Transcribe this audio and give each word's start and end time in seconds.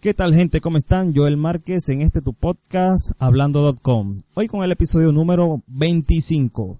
¿Qué 0.00 0.14
tal 0.14 0.32
gente? 0.32 0.60
¿Cómo 0.60 0.76
están? 0.76 1.12
Joel 1.12 1.36
Márquez 1.36 1.88
en 1.88 2.02
este 2.02 2.22
tu 2.22 2.32
podcast 2.32 3.20
hablando.com. 3.20 4.18
Hoy 4.34 4.46
con 4.46 4.62
el 4.62 4.70
episodio 4.70 5.10
número 5.10 5.64
25. 5.66 6.78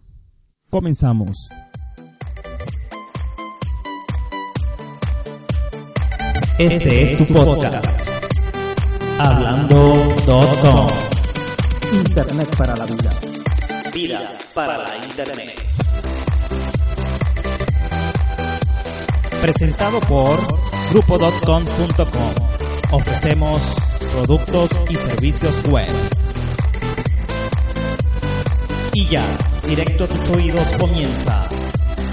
Comenzamos. 0.71 1.49
Este 6.61 7.13
es 7.13 7.19
tu 7.19 7.27
podcast. 7.35 7.85
Hablando.com. 9.19 10.87
Internet 11.93 12.57
para 12.57 12.77
la 12.77 12.87
vida. 12.87 13.11
Vida 13.93 14.33
para 14.55 14.79
la 14.79 15.05
Internet. 15.05 15.61
Presentado 19.41 19.99
por 20.03 20.39
grupo.com.com. 20.93 22.58
Ofrecemos 22.91 23.61
productos 24.15 24.71
y 24.89 24.97
servicios 24.97 25.53
web. 25.69 25.91
Y 28.95 29.07
ya, 29.09 29.27
directo 29.67 30.05
a 30.05 30.09
tus 30.09 30.29
oídos 30.31 30.67
comienza 30.79 31.47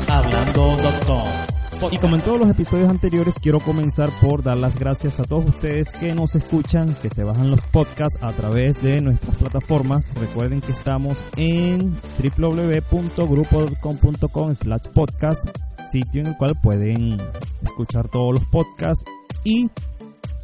hablando.com. 0.10 1.46
Y 1.92 1.98
como 1.98 2.16
en 2.16 2.22
todos 2.22 2.40
los 2.40 2.50
episodios 2.50 2.90
anteriores, 2.90 3.38
quiero 3.40 3.60
comenzar 3.60 4.10
por 4.22 4.42
dar 4.44 4.56
las 4.58 4.80
gracias 4.80 5.20
a 5.20 5.24
todos 5.24 5.46
ustedes 5.46 5.94
que 5.94 6.14
nos 6.14 6.36
escuchan, 6.36 6.94
que 7.02 7.10
se 7.10 7.24
bajan 7.24 7.50
los 7.52 7.62
podcasts 7.62 8.22
a 8.22 8.32
través 8.32 8.82
de 8.82 9.02
nuestras 9.02 9.36
plataformas. 9.36 10.12
Recuerden 10.16 10.62
que 10.62 10.72
estamos 10.72 11.26
en 11.38 11.96
www.grupo.com.com 12.38 14.56
slash 14.56 14.88
podcast, 14.94 15.50
sitio 15.90 16.22
en 16.22 16.28
el 16.28 16.38
cual 16.38 16.58
pueden 16.62 17.18
escuchar 17.62 18.08
todos 18.10 18.34
los 18.34 18.46
podcasts 18.46 19.04
y 19.44 19.70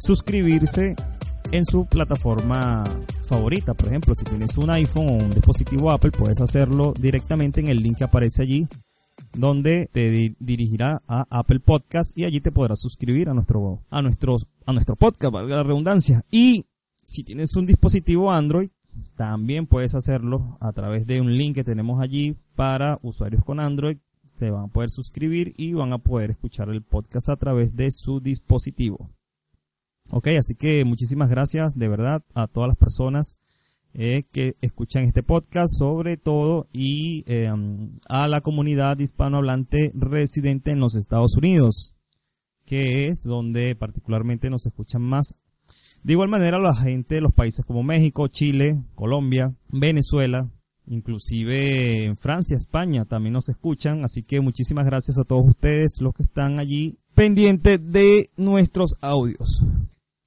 suscribirse 0.02 0.96
en 1.52 1.64
su 1.64 1.86
plataforma 1.86 2.82
favorita. 3.22 3.74
Por 3.74 3.88
ejemplo, 3.88 4.14
si 4.14 4.24
tienes 4.24 4.56
un 4.56 4.70
iPhone 4.70 5.08
o 5.08 5.24
un 5.24 5.30
dispositivo 5.30 5.90
Apple, 5.92 6.10
puedes 6.10 6.40
hacerlo 6.40 6.92
directamente 6.98 7.60
en 7.60 7.68
el 7.68 7.80
link 7.80 7.98
que 7.98 8.04
aparece 8.04 8.42
allí 8.42 8.66
donde 9.34 9.88
te 9.92 10.10
di 10.10 10.36
dirigirá 10.40 11.02
a 11.06 11.26
Apple 11.30 11.60
Podcast 11.60 12.18
y 12.18 12.24
allí 12.24 12.40
te 12.40 12.52
podrás 12.52 12.80
suscribir 12.80 13.28
a 13.28 13.34
nuestro 13.34 13.82
a 13.90 14.02
nuestros 14.02 14.46
a 14.66 14.72
nuestro 14.72 14.96
podcast, 14.96 15.32
valga 15.32 15.56
la 15.56 15.62
redundancia. 15.62 16.22
Y 16.30 16.64
si 17.04 17.22
tienes 17.22 17.54
un 17.56 17.66
dispositivo 17.66 18.32
Android, 18.32 18.70
también 19.16 19.66
puedes 19.66 19.94
hacerlo 19.94 20.58
a 20.60 20.72
través 20.72 21.06
de 21.06 21.20
un 21.20 21.36
link 21.36 21.54
que 21.54 21.64
tenemos 21.64 22.02
allí 22.02 22.36
para 22.56 22.98
usuarios 23.02 23.44
con 23.44 23.60
Android. 23.60 23.98
Se 24.24 24.50
van 24.50 24.64
a 24.64 24.68
poder 24.68 24.90
suscribir 24.90 25.54
y 25.56 25.72
van 25.72 25.92
a 25.92 25.98
poder 25.98 26.30
escuchar 26.32 26.68
el 26.68 26.82
podcast 26.82 27.28
a 27.28 27.36
través 27.36 27.74
de 27.74 27.90
su 27.90 28.20
dispositivo. 28.20 29.10
Ok, 30.14 30.28
así 30.38 30.54
que 30.54 30.84
muchísimas 30.84 31.30
gracias 31.30 31.72
de 31.72 31.88
verdad 31.88 32.22
a 32.34 32.46
todas 32.46 32.68
las 32.68 32.76
personas 32.76 33.38
eh, 33.94 34.24
que 34.30 34.56
escuchan 34.60 35.04
este 35.04 35.22
podcast, 35.22 35.72
sobre 35.74 36.18
todo 36.18 36.68
y 36.70 37.24
eh, 37.26 37.50
a 38.10 38.28
la 38.28 38.42
comunidad 38.42 38.98
hispanohablante 38.98 39.90
residente 39.94 40.70
en 40.70 40.80
los 40.80 40.96
Estados 40.96 41.34
Unidos, 41.38 41.94
que 42.66 43.08
es 43.08 43.22
donde 43.24 43.74
particularmente 43.74 44.50
nos 44.50 44.66
escuchan 44.66 45.00
más. 45.00 45.34
De 46.02 46.12
igual 46.12 46.28
manera, 46.28 46.58
la 46.58 46.76
gente 46.76 47.14
de 47.14 47.20
los 47.22 47.32
países 47.32 47.64
como 47.64 47.82
México, 47.82 48.28
Chile, 48.28 48.84
Colombia, 48.94 49.54
Venezuela, 49.70 50.50
inclusive 50.86 52.04
en 52.04 52.18
Francia, 52.18 52.54
España 52.58 53.06
también 53.06 53.32
nos 53.32 53.48
escuchan, 53.48 54.04
así 54.04 54.24
que 54.24 54.42
muchísimas 54.42 54.84
gracias 54.84 55.18
a 55.18 55.24
todos 55.24 55.46
ustedes 55.46 56.02
los 56.02 56.12
que 56.12 56.22
están 56.22 56.58
allí 56.58 56.98
pendientes 57.14 57.80
de 57.82 58.28
nuestros 58.36 58.96
audios. 59.00 59.64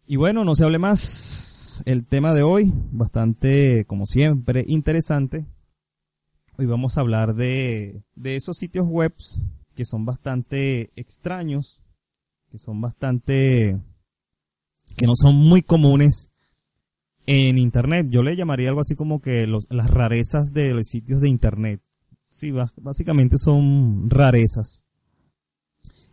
Y 0.07 0.17
bueno, 0.17 0.43
no 0.43 0.53
se 0.53 0.63
hable 0.63 0.77
más. 0.77 1.81
El 1.85 2.05
tema 2.05 2.33
de 2.33 2.43
hoy, 2.43 2.71
bastante, 2.91 3.85
como 3.85 4.05
siempre, 4.05 4.63
interesante. 4.67 5.45
Hoy 6.57 6.67
vamos 6.67 6.97
a 6.97 7.01
hablar 7.01 7.33
de, 7.33 8.03
de 8.15 8.35
esos 8.35 8.57
sitios 8.57 8.85
web 8.87 9.13
que 9.75 9.83
son 9.83 10.05
bastante 10.05 10.91
extraños, 10.95 11.81
que 12.51 12.59
son 12.59 12.79
bastante, 12.81 13.81
que 14.95 15.07
no 15.07 15.15
son 15.15 15.35
muy 15.35 15.63
comunes 15.63 16.29
en 17.25 17.57
Internet. 17.57 18.05
Yo 18.09 18.21
le 18.21 18.35
llamaría 18.35 18.69
algo 18.69 18.81
así 18.81 18.95
como 18.95 19.19
que 19.21 19.47
las 19.47 19.89
rarezas 19.89 20.53
de 20.53 20.75
los 20.75 20.87
sitios 20.87 21.19
de 21.19 21.29
Internet. 21.29 21.81
Sí, 22.29 22.51
básicamente 22.51 23.37
son 23.37 24.09
rarezas. 24.09 24.85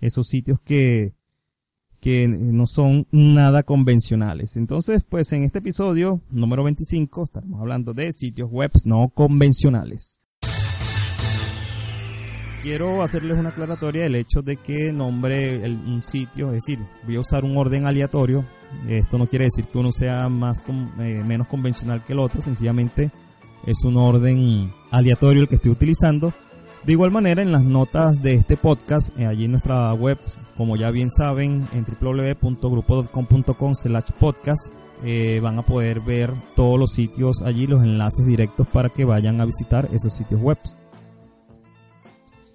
Esos 0.00 0.26
sitios 0.28 0.58
que, 0.60 1.12
que 2.02 2.26
no 2.26 2.66
son 2.66 3.06
nada 3.12 3.62
convencionales. 3.62 4.56
Entonces, 4.56 5.04
pues 5.08 5.32
en 5.32 5.44
este 5.44 5.60
episodio 5.60 6.20
número 6.30 6.64
25 6.64 7.22
estaremos 7.22 7.60
hablando 7.60 7.94
de 7.94 8.12
sitios 8.12 8.50
web 8.50 8.72
no 8.84 9.08
convencionales. 9.14 10.18
Quiero 12.64 13.02
hacerles 13.02 13.38
una 13.38 13.50
aclaratoria 13.50 14.02
del 14.02 14.16
hecho 14.16 14.42
de 14.42 14.56
que 14.56 14.92
nombre 14.92 15.64
un 15.64 16.02
sitio, 16.02 16.48
es 16.48 16.64
decir, 16.64 16.80
voy 17.06 17.16
a 17.16 17.20
usar 17.20 17.44
un 17.44 17.56
orden 17.56 17.86
aleatorio. 17.86 18.44
Esto 18.88 19.16
no 19.16 19.28
quiere 19.28 19.44
decir 19.44 19.66
que 19.66 19.78
uno 19.78 19.92
sea 19.92 20.28
más 20.28 20.58
eh, 20.98 21.22
menos 21.24 21.46
convencional 21.46 22.04
que 22.04 22.14
el 22.14 22.18
otro, 22.18 22.42
sencillamente 22.42 23.12
es 23.64 23.84
un 23.84 23.96
orden 23.96 24.72
aleatorio 24.90 25.42
el 25.42 25.48
que 25.48 25.54
estoy 25.54 25.70
utilizando 25.70 26.34
de 26.84 26.92
igual 26.92 27.10
manera, 27.12 27.42
en 27.42 27.52
las 27.52 27.62
notas 27.62 28.20
de 28.22 28.34
este 28.34 28.56
podcast, 28.56 29.16
eh, 29.16 29.26
allí 29.26 29.44
en 29.44 29.52
nuestra 29.52 29.92
web, 29.94 30.18
como 30.56 30.76
ya 30.76 30.90
bien 30.90 31.10
saben, 31.10 31.68
en 31.72 31.84
www.grupo.com.com 31.84 33.74
slash 33.74 34.10
podcast, 34.18 34.66
eh, 35.04 35.38
van 35.40 35.60
a 35.60 35.62
poder 35.62 36.00
ver 36.00 36.34
todos 36.56 36.80
los 36.80 36.92
sitios 36.92 37.42
allí, 37.42 37.68
los 37.68 37.84
enlaces 37.84 38.26
directos 38.26 38.66
para 38.66 38.88
que 38.88 39.04
vayan 39.04 39.40
a 39.40 39.44
visitar 39.44 39.88
esos 39.92 40.14
sitios 40.14 40.40
web. 40.40 40.58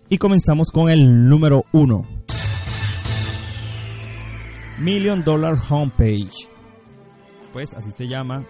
Y 0.09 0.17
comenzamos 0.17 0.71
con 0.71 0.89
el 0.89 1.29
número 1.29 1.63
uno. 1.71 2.05
Million 4.79 5.23
Dollar 5.23 5.57
Homepage. 5.69 6.49
Pues 7.53 7.73
así 7.73 7.91
se 7.91 8.07
llama 8.09 8.45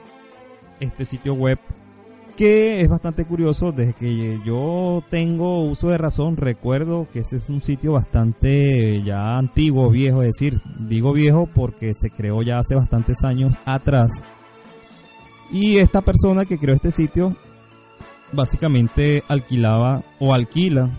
este 0.80 1.06
sitio 1.06 1.34
web 1.34 1.60
que 2.38 2.82
es 2.82 2.88
bastante 2.88 3.26
curioso, 3.26 3.72
desde 3.72 3.94
que 3.94 4.40
yo 4.46 5.04
tengo 5.10 5.64
uso 5.64 5.90
de 5.90 5.98
razón, 5.98 6.38
recuerdo 6.38 7.08
que 7.12 7.20
ese 7.20 7.38
es 7.38 7.50
un 7.50 7.62
sitio 7.62 7.94
bastante 7.94 9.02
ya 9.04 9.38
antiguo, 9.40 9.90
viejo, 9.90 10.22
es 10.22 10.34
decir, 10.34 10.62
digo 10.80 11.14
viejo 11.14 11.50
porque 11.52 11.94
se 11.96 12.12
creó 12.12 12.44
ya 12.44 12.60
hace 12.60 12.76
bastantes 12.76 13.24
años 13.24 13.56
atrás. 13.66 14.24
Y 15.52 15.78
esta 15.78 16.02
persona 16.02 16.46
que 16.46 16.60
creó 16.60 16.76
este 16.76 16.92
sitio 16.92 17.36
básicamente 18.32 19.24
alquilaba 19.28 20.04
o 20.20 20.34
alquila 20.34 20.92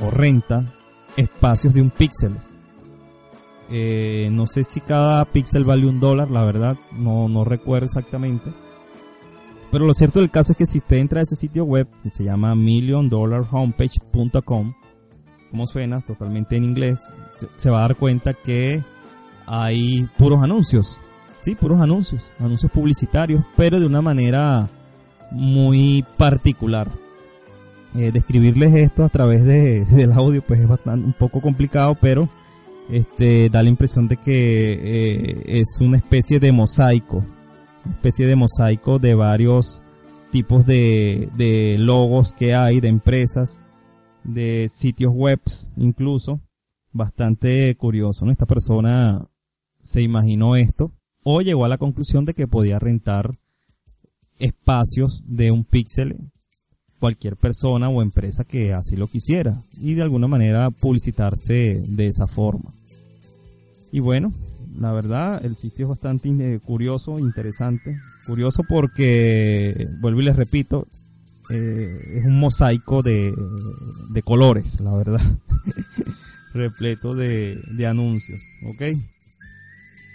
o 0.00 0.10
renta 0.10 0.72
espacios 1.16 1.74
de 1.74 1.82
un 1.82 1.90
píxel. 1.90 2.36
Eh, 3.68 4.30
no 4.32 4.46
sé 4.46 4.64
si 4.64 4.80
cada 4.80 5.26
píxel 5.26 5.64
vale 5.64 5.86
un 5.86 6.00
dólar, 6.00 6.30
la 6.30 6.44
verdad, 6.44 6.78
no, 6.92 7.28
no 7.28 7.44
recuerdo 7.44 7.84
exactamente 7.84 8.65
pero 9.70 9.84
lo 9.84 9.94
cierto 9.94 10.18
del 10.20 10.30
caso 10.30 10.52
es 10.52 10.58
que 10.58 10.66
si 10.66 10.78
usted 10.78 10.98
entra 10.98 11.18
a 11.20 11.22
ese 11.22 11.36
sitio 11.36 11.64
web 11.64 11.88
que 12.02 12.10
se 12.10 12.24
llama 12.24 12.54
milliondollarhomepage.com, 12.54 14.74
como 15.50 15.66
suena, 15.66 16.02
totalmente 16.02 16.56
en 16.56 16.64
inglés, 16.64 17.10
se, 17.56 17.70
va 17.70 17.78
a 17.78 17.82
dar 17.82 17.96
cuenta 17.96 18.34
que 18.34 18.82
hay 19.46 20.08
puros 20.16 20.42
anuncios. 20.42 21.00
Sí, 21.40 21.54
puros 21.54 21.80
anuncios, 21.80 22.32
anuncios 22.38 22.70
publicitarios, 22.72 23.44
pero 23.56 23.80
de 23.80 23.86
una 23.86 24.02
manera 24.02 24.68
muy 25.30 26.04
particular. 26.16 26.90
Eh, 27.94 28.10
describirles 28.12 28.74
esto 28.74 29.04
a 29.04 29.08
través 29.08 29.44
de, 29.44 29.84
del 29.90 30.12
audio 30.12 30.42
pues 30.42 30.60
es 30.60 30.68
bastante 30.68 31.06
un 31.06 31.12
poco 31.12 31.40
complicado, 31.40 31.96
pero 32.00 32.28
este 32.90 33.48
da 33.48 33.62
la 33.62 33.68
impresión 33.68 34.08
de 34.08 34.16
que 34.16 34.72
eh, 34.72 35.60
es 35.60 35.78
una 35.80 35.96
especie 35.96 36.38
de 36.38 36.52
mosaico 36.52 37.22
especie 37.90 38.26
de 38.26 38.36
mosaico 38.36 38.98
de 38.98 39.14
varios 39.14 39.82
tipos 40.30 40.66
de, 40.66 41.28
de 41.36 41.76
logos 41.78 42.32
que 42.32 42.54
hay, 42.54 42.80
de 42.80 42.88
empresas, 42.88 43.64
de 44.24 44.68
sitios 44.68 45.12
web 45.14 45.40
incluso. 45.76 46.40
Bastante 46.92 47.74
curioso. 47.76 48.28
Esta 48.30 48.46
persona 48.46 49.28
se 49.82 50.02
imaginó 50.02 50.56
esto 50.56 50.92
o 51.22 51.42
llegó 51.42 51.64
a 51.64 51.68
la 51.68 51.78
conclusión 51.78 52.24
de 52.24 52.34
que 52.34 52.48
podía 52.48 52.78
rentar 52.78 53.32
espacios 54.38 55.22
de 55.26 55.50
un 55.50 55.64
píxel 55.64 56.16
cualquier 56.98 57.36
persona 57.36 57.88
o 57.88 58.02
empresa 58.02 58.44
que 58.44 58.72
así 58.72 58.96
lo 58.96 59.06
quisiera 59.06 59.62
y 59.80 59.94
de 59.94 60.02
alguna 60.02 60.26
manera 60.26 60.70
publicitarse 60.70 61.82
de 61.86 62.06
esa 62.06 62.26
forma. 62.26 62.72
Y 63.92 64.00
bueno, 64.00 64.32
la 64.78 64.92
verdad 64.92 65.44
el 65.44 65.56
sitio 65.56 65.86
es 65.86 65.90
bastante 65.90 66.28
eh, 66.28 66.60
curioso, 66.60 67.18
interesante. 67.18 67.98
Curioso 68.26 68.62
porque, 68.68 69.88
vuelvo 70.00 70.20
y 70.20 70.24
les 70.24 70.36
repito, 70.36 70.86
eh, 71.50 72.18
es 72.18 72.24
un 72.24 72.38
mosaico 72.38 73.02
de, 73.02 73.34
de 74.10 74.22
colores, 74.22 74.80
la 74.80 74.94
verdad. 74.94 75.20
Repleto 76.54 77.14
de, 77.14 77.60
de 77.76 77.86
anuncios, 77.86 78.42
¿ok? 78.64 78.82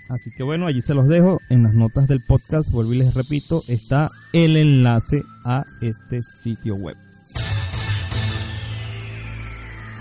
Así 0.09 0.29
que 0.31 0.43
bueno, 0.43 0.67
allí 0.67 0.81
se 0.81 0.93
los 0.93 1.07
dejo. 1.07 1.39
En 1.49 1.63
las 1.63 1.73
notas 1.73 2.07
del 2.07 2.23
podcast, 2.23 2.71
vuelvo 2.71 2.93
y 2.93 2.97
les 2.97 3.13
repito, 3.13 3.63
está 3.67 4.09
el 4.33 4.57
enlace 4.57 5.23
a 5.45 5.65
este 5.81 6.21
sitio 6.21 6.75
web. 6.75 6.97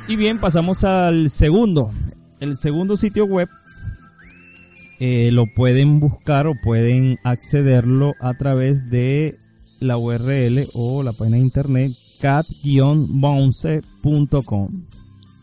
Y 0.08 0.16
bien, 0.16 0.38
pasamos 0.38 0.82
al 0.82 1.30
segundo. 1.30 1.92
El 2.40 2.56
segundo 2.56 2.96
sitio 2.96 3.26
web 3.26 3.48
eh, 5.00 5.30
lo 5.32 5.46
pueden 5.46 5.98
buscar 5.98 6.46
o 6.46 6.54
pueden 6.54 7.18
accederlo 7.24 8.12
a 8.20 8.34
través 8.34 8.88
de 8.90 9.38
la 9.80 9.96
URL 9.96 10.68
o 10.74 11.02
la 11.02 11.12
página 11.12 11.38
de 11.38 11.42
internet 11.42 11.92
cat-bounce.com. 12.20 14.68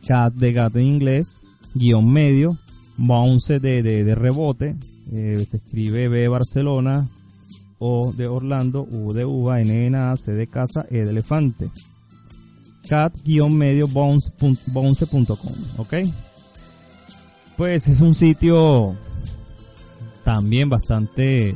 Cat 0.08 0.34
de 0.36 0.54
gato 0.54 0.78
en 0.78 0.86
inglés, 0.86 1.40
guion 1.74 2.08
medio, 2.08 2.56
bounce 2.98 3.60
de, 3.60 3.82
de, 3.82 4.16
rebote, 4.16 4.76
eh, 5.12 5.44
se 5.46 5.58
escribe 5.58 6.08
B 6.08 6.20
de 6.20 6.28
Barcelona, 6.28 7.10
O 7.80 8.14
de 8.14 8.28
Orlando, 8.28 8.88
U 8.90 9.12
de 9.12 9.26
uva, 9.26 9.60
N 9.62 9.90
de 9.90 10.18
C 10.18 10.34
de 10.34 10.46
casa, 10.46 10.86
E 10.92 11.04
de 11.04 11.10
elefante. 11.10 11.72
cat-medio 12.88 13.88
bounce.com, 13.88 15.56
¿ok? 15.78 15.94
Pues 17.58 17.88
es 17.88 18.02
un 18.02 18.14
sitio 18.14 18.96
también 20.28 20.68
bastante, 20.68 21.56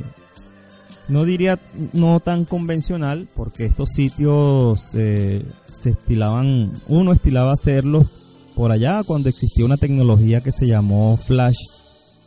no 1.06 1.26
diría 1.26 1.60
no 1.92 2.20
tan 2.20 2.46
convencional, 2.46 3.28
porque 3.36 3.66
estos 3.66 3.90
sitios 3.90 4.94
eh, 4.94 5.44
se 5.70 5.90
estilaban, 5.90 6.70
uno 6.88 7.12
estilaba 7.12 7.52
hacerlos 7.52 8.06
por 8.54 8.72
allá 8.72 9.02
cuando 9.04 9.28
existía 9.28 9.66
una 9.66 9.76
tecnología 9.76 10.40
que 10.40 10.52
se 10.52 10.66
llamó 10.66 11.18
Flash, 11.18 11.58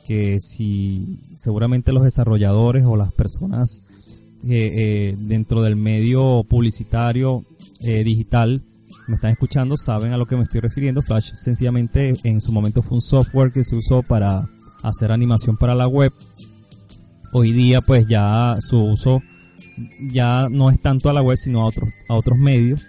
que 0.05 0.37
si 0.39 1.17
seguramente 1.33 1.91
los 1.91 2.03
desarrolladores 2.03 2.85
o 2.85 2.95
las 2.95 3.11
personas 3.11 3.83
eh, 4.47 4.53
eh, 4.53 5.15
dentro 5.17 5.63
del 5.63 5.75
medio 5.75 6.43
publicitario 6.43 7.43
digital 7.81 8.63
me 9.07 9.15
están 9.15 9.31
escuchando 9.31 9.77
saben 9.77 10.13
a 10.13 10.17
lo 10.17 10.27
que 10.27 10.35
me 10.35 10.43
estoy 10.43 10.61
refiriendo. 10.61 11.01
Flash 11.01 11.31
sencillamente 11.33 12.15
en 12.23 12.39
su 12.39 12.51
momento 12.51 12.83
fue 12.83 12.97
un 12.97 13.01
software 13.01 13.51
que 13.51 13.63
se 13.63 13.75
usó 13.75 14.03
para 14.03 14.47
hacer 14.87 15.11
animación 15.11 15.57
para 15.57 15.75
la 15.75 15.87
web. 15.87 16.13
Hoy 17.37 17.51
día 17.51 17.81
pues 17.81 18.07
ya 18.07 18.55
su 18.61 18.81
uso 18.81 19.21
ya 19.99 20.47
no 20.47 20.69
es 20.69 20.79
tanto 20.79 21.09
a 21.09 21.13
la 21.13 21.21
web 21.21 21.35
sino 21.35 21.63
a 21.63 21.65
otros, 21.65 21.89
a 22.07 22.13
otros 22.13 22.39
medios. 22.39 22.87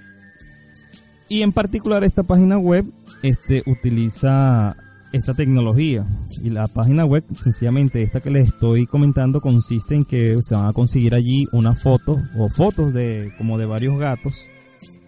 Y 1.29 1.43
en 1.43 1.51
particular 1.51 2.05
esta 2.05 2.23
página 2.23 2.57
web 2.57 2.85
este, 3.25 3.65
utiliza 3.67 4.77
esta 5.11 5.35
tecnología. 5.35 6.07
Y 6.45 6.51
la 6.51 6.69
página 6.69 7.05
web, 7.05 7.25
sencillamente 7.33 8.05
esta 8.05 8.21
que 8.21 8.31
les 8.31 8.47
estoy 8.47 8.87
comentando, 8.87 9.41
consiste 9.41 9.97
en 9.97 10.05
que 10.05 10.39
se 10.45 10.55
van 10.55 10.69
a 10.69 10.73
conseguir 10.73 11.17
allí 11.17 11.49
una 11.51 11.75
foto 11.75 12.23
o 12.39 12.49
fotos 12.49 12.93
de 12.93 13.33
como 13.39 13.59
de 13.59 13.67
varios 13.67 13.99
gatos. 13.99 14.47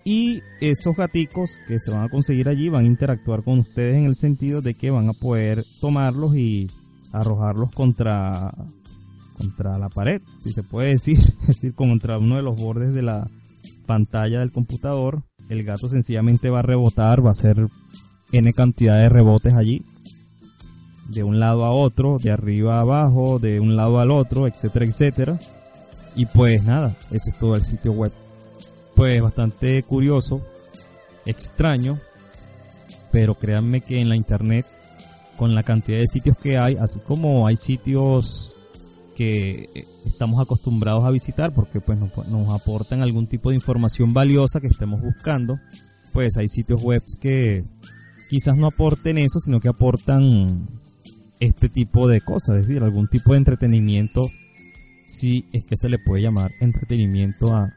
Y 0.03 0.43
esos 0.61 0.97
gaticos 0.97 1.61
que 1.69 1.79
se 1.79 1.93
van 1.93 2.03
a 2.03 2.09
conseguir 2.09 2.49
allí 2.49 2.71
van 2.71 2.87
a 2.87 2.89
interactuar 2.89 3.45
con 3.45 3.61
ustedes 3.61 3.99
en 3.99 4.07
el 4.07 4.17
sentido 4.17 4.63
de 4.63 4.75
que 4.75 4.91
van 4.91 5.09
a 5.09 5.13
poder 5.13 5.65
tomarlos 5.81 6.35
y 6.35 6.69
arrojarlos 7.13 7.71
contra 7.71 8.53
contra 9.39 9.79
la 9.79 9.89
pared, 9.89 10.21
si 10.43 10.51
se 10.51 10.63
puede 10.63 10.91
decir, 10.91 11.19
es 11.43 11.47
decir, 11.47 11.75
contra 11.75 12.19
uno 12.19 12.37
de 12.37 12.43
los 12.43 12.57
bordes 12.57 12.93
de 12.93 13.03
la 13.03 13.29
pantalla 13.87 14.41
del 14.41 14.53
computador. 14.53 15.23
El 15.49 15.65
gato 15.65 15.89
sencillamente 15.89 16.51
va 16.51 16.59
a 16.59 16.63
rebotar, 16.63 17.25
va 17.25 17.31
a 17.31 17.35
ser 17.35 17.69
N 18.33 18.53
cantidad 18.53 18.99
de 18.99 19.09
rebotes 19.09 19.55
allí. 19.55 19.85
De 21.09 21.25
un 21.25 21.41
lado 21.41 21.65
a 21.65 21.71
otro, 21.71 22.19
de 22.19 22.31
arriba 22.31 22.77
a 22.77 22.81
abajo, 22.81 23.39
de 23.39 23.61
un 23.61 23.77
lado 23.77 23.99
al 23.99 24.11
otro, 24.11 24.47
etcétera, 24.47 24.85
etcétera. 24.85 25.41
Y 26.15 26.27
pues 26.27 26.63
nada, 26.65 26.95
ese 27.11 27.31
es 27.31 27.39
todo 27.39 27.57
el 27.57 27.65
sitio 27.65 27.93
web. 27.93 28.13
Pues 28.95 29.23
bastante 29.23 29.83
curioso, 29.85 30.43
extraño, 31.25 31.99
pero 33.11 33.37
créanme 33.37 33.81
que 33.81 34.01
en 34.01 34.11
la 34.11 34.17
internet, 34.17 34.67
con 35.39 35.55
la 35.55 35.63
cantidad 35.63 35.99
de 35.99 36.09
sitios 36.09 36.37
que 36.37 36.59
hay, 36.59 36.75
así 36.75 36.99
como 37.01 37.47
hay 37.47 37.57
sitios 37.57 38.55
que 39.19 39.85
estamos 40.07 40.41
acostumbrados 40.41 41.05
a 41.05 41.11
visitar 41.11 41.53
porque 41.53 41.81
pues 41.81 41.99
nos, 41.99 42.17
nos 42.29 42.55
aportan 42.55 43.03
algún 43.03 43.27
tipo 43.27 43.51
de 43.51 43.57
información 43.57 44.13
valiosa 44.13 44.61
que 44.61 44.69
estemos 44.69 45.03
buscando, 45.03 45.59
pues 46.13 46.37
hay 46.37 46.47
sitios 46.47 46.81
web 46.81 47.03
que 47.21 47.65
quizás 48.31 48.57
no 48.57 48.69
aporten 48.69 49.19
eso, 49.19 49.41
sino 49.41 49.59
que 49.59 49.69
aportan 49.69 50.69
este 51.41 51.69
tipo 51.69 52.07
de 52.07 52.21
cosas, 52.21 52.59
es 52.59 52.69
decir, 52.69 52.85
algún 52.85 53.09
tipo 53.09 53.33
de 53.33 53.39
entretenimiento, 53.39 54.31
si 55.03 55.47
es 55.53 55.65
que 55.65 55.77
se 55.77 55.89
le 55.89 55.99
puede 55.99 56.23
llamar 56.23 56.53
entretenimiento 56.61 57.57
a, 57.57 57.75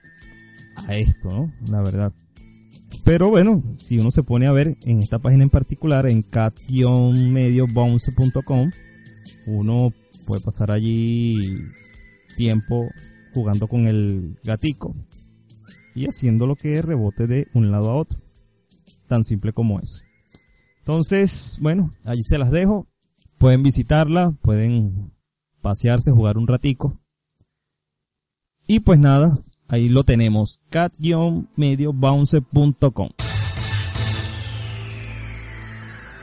a 0.76 0.96
esto, 0.96 1.32
¿no? 1.32 1.52
La 1.72 1.82
verdad. 1.82 2.14
Pero 3.04 3.32
bueno, 3.32 3.64
si 3.74 3.98
uno 3.98 4.12
se 4.12 4.22
pone 4.22 4.46
a 4.46 4.52
ver 4.52 4.78
en 4.84 5.00
esta 5.00 5.18
página 5.18 5.42
en 5.42 5.50
particular, 5.50 6.06
en 6.06 6.22
cat-mediobounce.com, 6.22 8.70
uno 9.48 9.92
puede 10.32 10.42
pasar 10.42 10.72
allí 10.72 11.68
tiempo 12.38 12.88
jugando 13.34 13.68
con 13.68 13.88
el 13.88 14.40
gatico 14.46 14.96
y 15.94 16.06
haciendo 16.06 16.48
lo 16.48 16.56
que 16.56 16.82
rebote 16.82 17.28
de 17.28 17.50
un 17.54 17.70
lado 17.70 17.92
a 17.92 17.96
otro. 17.96 18.18
Tan 19.10 19.26
simple 19.26 19.52
como 19.52 19.82
eso. 19.82 20.06
Entonces, 20.78 21.58
bueno, 21.60 21.94
allí 22.06 22.24
se 22.24 22.38
las 22.38 22.50
dejo. 22.50 22.88
Pueden 23.40 23.62
visitarla, 23.62 24.32
pueden 24.42 25.12
pasearse, 25.62 26.14
jugar 26.14 26.38
un 26.38 26.48
ratico. 26.48 26.98
Y 28.68 28.80
pues 28.80 29.00
nada, 29.00 29.38
ahí 29.68 29.90
lo 29.90 30.06
tenemos, 30.06 30.62
cat-mediobounce.com. 30.70 33.10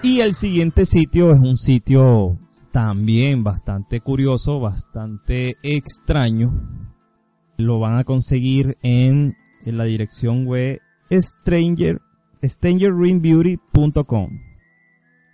Y 0.02 0.20
el 0.20 0.32
siguiente 0.32 0.86
sitio 0.86 1.34
es 1.34 1.40
un 1.40 1.58
sitio 1.58 2.38
también 2.78 3.42
bastante 3.42 4.00
curioso, 4.00 4.60
bastante 4.60 5.56
extraño. 5.64 6.52
Lo 7.56 7.80
van 7.80 7.98
a 7.98 8.04
conseguir 8.04 8.78
en, 8.82 9.36
en 9.64 9.76
la 9.76 9.82
dirección 9.82 10.46
web 10.46 10.78
stranger, 11.10 12.00
strangerringbeauty.com 12.40 14.28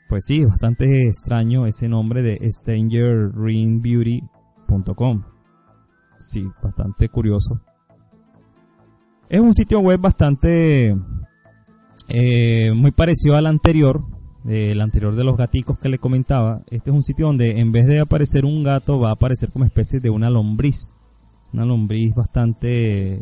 pues 0.08 0.24
sí, 0.26 0.42
bastante 0.42 1.06
extraño 1.06 1.66
ese 1.66 1.86
nombre 1.86 2.22
de 2.22 2.38
strangerringbeauty.com. 2.50 5.24
Sí, 6.18 6.50
bastante 6.62 7.10
curioso. 7.10 7.60
Es 9.28 9.40
un 9.40 9.52
sitio 9.52 9.80
web 9.80 10.00
bastante 10.00 10.96
eh, 12.08 12.72
muy 12.72 12.92
parecido 12.92 13.36
al 13.36 13.46
anterior, 13.46 14.13
el 14.48 14.80
anterior 14.80 15.14
de 15.14 15.24
los 15.24 15.36
gaticos 15.36 15.78
que 15.78 15.88
le 15.88 15.98
comentaba. 15.98 16.62
Este 16.70 16.90
es 16.90 16.96
un 16.96 17.02
sitio 17.02 17.26
donde 17.26 17.60
en 17.60 17.72
vez 17.72 17.86
de 17.86 18.00
aparecer 18.00 18.44
un 18.44 18.62
gato 18.62 19.00
va 19.00 19.10
a 19.10 19.12
aparecer 19.12 19.50
como 19.50 19.64
especie 19.64 20.00
de 20.00 20.10
una 20.10 20.30
lombriz. 20.30 20.94
Una 21.52 21.64
lombriz 21.64 22.14
bastante, 22.14 23.20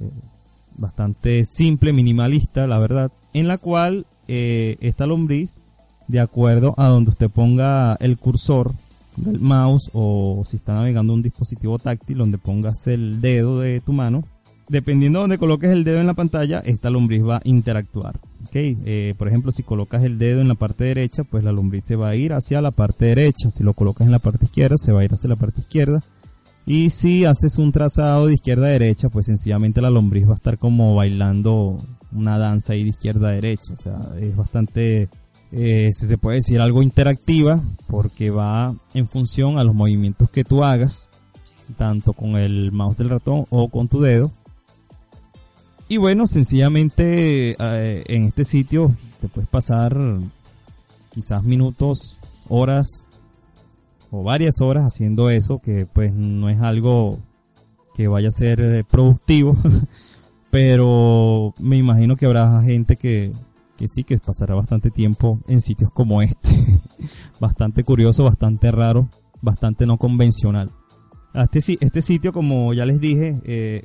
bastante 0.77 1.45
simple, 1.45 1.93
minimalista, 1.93 2.67
la 2.67 2.79
verdad. 2.79 3.13
En 3.35 3.47
la 3.47 3.59
cual 3.59 4.07
eh, 4.27 4.77
esta 4.81 5.07
lombriz 5.07 5.61
de 6.09 6.21
acuerdo 6.21 6.75
a 6.77 6.89
donde 6.89 7.11
usted 7.11 7.31
ponga 7.31 7.95
el 8.01 8.19
cursor 8.19 8.73
del 9.17 9.41
mouse 9.41 9.91
o 9.93 10.43
si 10.45 10.57
está 10.57 10.75
navegando 10.75 11.13
un 11.13 11.23
dispositivo 11.23 11.79
táctil 11.79 12.19
donde 12.19 12.39
pongas 12.39 12.87
el 12.87 13.21
dedo 13.21 13.61
de 13.61 13.81
tu 13.81 13.93
mano. 13.93 14.25
Dependiendo 14.73 15.19
de 15.19 15.23
donde 15.25 15.37
coloques 15.37 15.71
el 15.71 15.85
dedo 15.85 16.01
en 16.01 16.07
la 16.07 16.15
pantalla, 16.15 16.61
esta 16.61 16.89
lombriz 16.89 17.23
va 17.23 17.37
a 17.37 17.43
interactuar. 17.45 18.19
Okay. 18.47 18.79
Eh, 18.87 19.15
por 19.19 19.29
ejemplo, 19.29 19.53
si 19.53 19.63
colocas 19.63 20.03
el 20.03 20.17
dedo 20.17 20.41
en 20.41 20.49
la 20.49 20.55
parte 20.55 20.85
derecha, 20.85 21.25
pues 21.25 21.45
la 21.45 21.53
lombriz 21.53 21.85
se 21.85 21.95
va 21.95 22.09
a 22.09 22.17
ir 22.17 22.33
hacia 22.33 22.63
la 22.63 22.71
parte 22.71 23.05
derecha. 23.05 23.51
Si 23.51 23.63
lo 23.65 23.75
colocas 23.75 24.07
en 24.07 24.13
la 24.13 24.19
parte 24.19 24.47
izquierda, 24.47 24.79
se 24.79 24.91
va 24.91 25.03
a 25.03 25.05
ir 25.05 25.13
hacia 25.13 25.29
la 25.29 25.37
parte 25.37 25.61
izquierda. 25.61 26.03
Y 26.65 26.89
si 26.89 27.27
haces 27.27 27.59
un 27.59 27.71
trazado 27.71 28.29
de 28.29 28.33
izquierda 28.33 28.69
a 28.69 28.71
derecha, 28.71 29.11
pues 29.11 29.27
sencillamente 29.27 29.83
la 29.83 29.91
lombriz 29.91 30.27
va 30.27 30.33
a 30.33 30.37
estar 30.37 30.57
como 30.57 30.95
bailando 30.95 31.77
una 32.11 32.39
danza 32.39 32.73
ahí 32.73 32.83
de 32.83 32.89
izquierda 32.89 33.29
a 33.29 33.33
derecha. 33.33 33.75
O 33.75 33.79
sea, 33.79 33.99
es 34.19 34.35
bastante 34.35 35.11
eh, 35.51 35.91
si 35.93 36.07
se 36.07 36.17
puede 36.17 36.37
decir 36.37 36.63
algo 36.63 36.83
interactiva 36.83 37.61
porque 37.89 38.31
va 38.31 38.75
en 38.95 39.07
función 39.07 39.59
a 39.59 39.65
los 39.65 39.75
movimientos 39.75 40.31
que 40.31 40.45
tú 40.45 40.65
hagas 40.65 41.11
tanto 41.77 42.15
con 42.15 42.37
el 42.37 42.73
mouse 42.73 42.97
del 42.97 43.11
ratón 43.11 43.45
o 43.51 43.69
con 43.69 43.89
tu 43.89 44.01
dedo. 44.01 44.33
Y 45.93 45.99
bueno, 45.99 46.27
sencillamente 46.27 47.51
eh, 47.51 48.03
en 48.07 48.25
este 48.25 48.47
sitio 48.47 48.97
te 49.21 49.29
puedes 49.29 49.47
pasar 49.51 49.95
quizás 51.13 51.43
minutos, 51.43 52.17
horas 52.49 53.07
o 54.11 54.23
varias 54.23 54.63
horas 54.63 54.85
haciendo 54.85 55.29
eso, 55.29 55.59
que 55.59 55.85
pues 55.85 56.15
no 56.15 56.49
es 56.49 56.63
algo 56.63 57.19
que 57.95 58.09
vaya 58.09 58.29
a 58.29 58.31
ser 58.31 58.61
eh, 58.61 58.85
productivo, 58.85 59.55
pero 60.51 61.53
me 61.59 61.77
imagino 61.77 62.17
que 62.17 62.25
habrá 62.25 62.63
gente 62.63 62.97
que, 62.97 63.31
que 63.77 63.87
sí, 63.87 64.03
que 64.03 64.17
pasará 64.17 64.55
bastante 64.55 64.91
tiempo 64.91 65.41
en 65.47 65.61
sitios 65.61 65.91
como 65.93 66.23
este, 66.23 66.49
bastante 67.39 67.85
curioso, 67.85 68.25
bastante 68.25 68.71
raro, 68.71 69.11
bastante 69.43 69.85
no 69.85 69.99
convencional. 69.99 70.71
Este, 71.35 71.79
este 71.81 72.03
sitio, 72.03 72.33
como 72.33 72.75
ya 72.75 72.85
les 72.85 73.01
dije, 73.01 73.41
eh, 73.45 73.83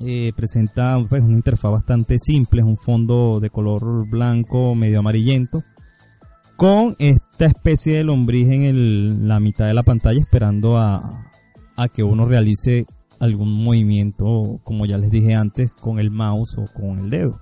eh, 0.00 0.32
presenta 0.36 0.98
pues, 1.08 1.22
una 1.22 1.34
interfaz 1.34 1.72
bastante 1.72 2.18
simple, 2.18 2.60
es 2.60 2.66
un 2.66 2.76
fondo 2.76 3.40
de 3.40 3.50
color 3.50 4.08
blanco 4.08 4.74
medio 4.76 5.00
amarillento, 5.00 5.64
con 6.56 6.94
esta 6.98 7.46
especie 7.46 7.96
de 7.96 8.04
lombriz 8.04 8.48
en 8.48 9.26
la 9.26 9.40
mitad 9.40 9.66
de 9.66 9.74
la 9.74 9.82
pantalla 9.82 10.20
esperando 10.20 10.78
a, 10.78 11.30
a 11.76 11.88
que 11.88 12.04
uno 12.04 12.26
realice 12.26 12.86
algún 13.18 13.52
movimiento, 13.64 14.60
como 14.62 14.86
ya 14.86 14.98
les 14.98 15.10
dije 15.10 15.34
antes, 15.34 15.74
con 15.74 15.98
el 15.98 16.10
mouse 16.10 16.58
o 16.58 16.64
con 16.72 17.00
el 17.00 17.10
dedo. 17.10 17.40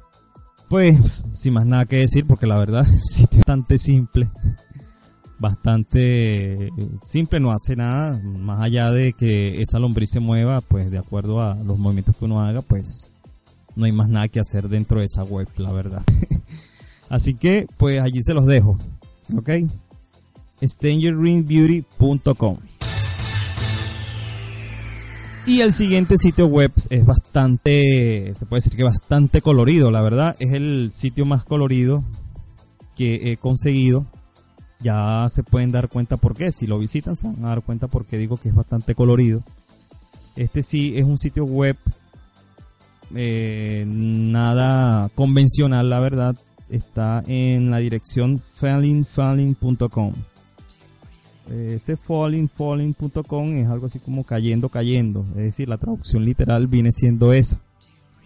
Pues, 0.70 1.24
sin 1.32 1.52
más 1.52 1.66
nada 1.66 1.84
que 1.84 1.96
decir, 1.96 2.26
porque 2.26 2.46
la 2.46 2.56
verdad 2.56 2.86
el 2.92 3.02
sitio 3.02 3.40
es 3.40 3.46
bastante 3.46 3.76
simple 3.76 4.30
bastante 5.44 6.70
simple, 7.04 7.38
no 7.38 7.52
hace 7.52 7.76
nada, 7.76 8.18
más 8.22 8.62
allá 8.62 8.90
de 8.90 9.12
que 9.12 9.60
esa 9.60 9.78
lombriz 9.78 10.08
se 10.10 10.20
mueva, 10.20 10.62
pues 10.62 10.90
de 10.90 10.96
acuerdo 10.96 11.42
a 11.42 11.54
los 11.54 11.78
movimientos 11.78 12.16
que 12.16 12.24
uno 12.24 12.40
haga, 12.40 12.62
pues 12.62 13.14
no 13.76 13.84
hay 13.84 13.92
más 13.92 14.08
nada 14.08 14.28
que 14.28 14.40
hacer 14.40 14.70
dentro 14.70 15.00
de 15.00 15.04
esa 15.04 15.22
web, 15.22 15.46
la 15.58 15.70
verdad. 15.72 16.02
Así 17.10 17.34
que, 17.34 17.66
pues 17.76 18.00
allí 18.00 18.22
se 18.22 18.32
los 18.32 18.46
dejo, 18.46 18.78
¿ok? 19.36 19.50
StangerRingBeauty.com 20.64 22.56
y 25.46 25.60
el 25.60 25.74
siguiente 25.74 26.16
sitio 26.16 26.46
web 26.46 26.72
es 26.88 27.04
bastante, 27.04 28.32
se 28.32 28.46
puede 28.46 28.62
decir 28.62 28.76
que 28.76 28.82
bastante 28.82 29.42
colorido, 29.42 29.90
la 29.90 30.00
verdad. 30.00 30.36
Es 30.38 30.52
el 30.52 30.88
sitio 30.90 31.26
más 31.26 31.44
colorido 31.44 32.02
que 32.96 33.30
he 33.30 33.36
conseguido 33.36 34.06
ya 34.80 35.26
se 35.28 35.42
pueden 35.42 35.72
dar 35.72 35.88
cuenta 35.88 36.16
por 36.16 36.34
qué. 36.34 36.52
Si 36.52 36.66
lo 36.66 36.78
visitan 36.78 37.16
se 37.16 37.26
van 37.26 37.44
a 37.44 37.48
dar 37.48 37.62
cuenta 37.62 37.88
porque 37.88 38.16
digo 38.18 38.36
que 38.36 38.48
es 38.48 38.54
bastante 38.54 38.94
colorido. 38.94 39.42
Este 40.36 40.62
sí 40.62 40.94
es 40.96 41.04
un 41.04 41.18
sitio 41.18 41.44
web 41.44 41.76
eh, 43.14 43.84
nada 43.86 45.08
convencional, 45.14 45.88
la 45.90 46.00
verdad. 46.00 46.36
Está 46.68 47.22
en 47.26 47.70
la 47.70 47.78
dirección 47.78 48.40
fallingfalling.com. 48.40 50.12
Ese 51.50 51.96
fallingfalling.com 51.96 53.56
es 53.56 53.68
algo 53.68 53.86
así 53.86 53.98
como 53.98 54.24
cayendo, 54.24 54.70
cayendo. 54.70 55.26
Es 55.30 55.44
decir, 55.44 55.68
la 55.68 55.78
traducción 55.78 56.24
literal 56.24 56.66
viene 56.66 56.90
siendo 56.90 57.32
esa. 57.32 57.60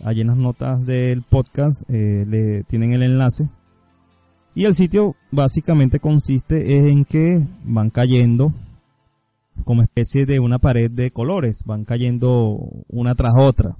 Allí 0.05 0.21
en 0.21 0.29
las 0.29 0.37
notas 0.37 0.87
del 0.87 1.23
podcast 1.23 1.83
eh, 1.91 2.25
le 2.27 2.63
tienen 2.63 2.93
el 2.93 3.03
enlace 3.03 3.49
y 4.59 4.65
el 4.65 4.75
sitio 4.75 5.15
básicamente 5.31 6.01
consiste 6.01 6.91
en 6.91 7.05
que 7.05 7.47
van 7.63 7.91
cayendo 7.91 8.53
como 9.63 9.83
especie 9.83 10.27
de 10.27 10.41
una 10.41 10.59
pared 10.59 10.91
de 10.91 11.13
colores, 11.13 11.63
van 11.65 11.85
cayendo 11.85 12.59
una 12.89 13.15
tras 13.15 13.35
otra. 13.39 13.77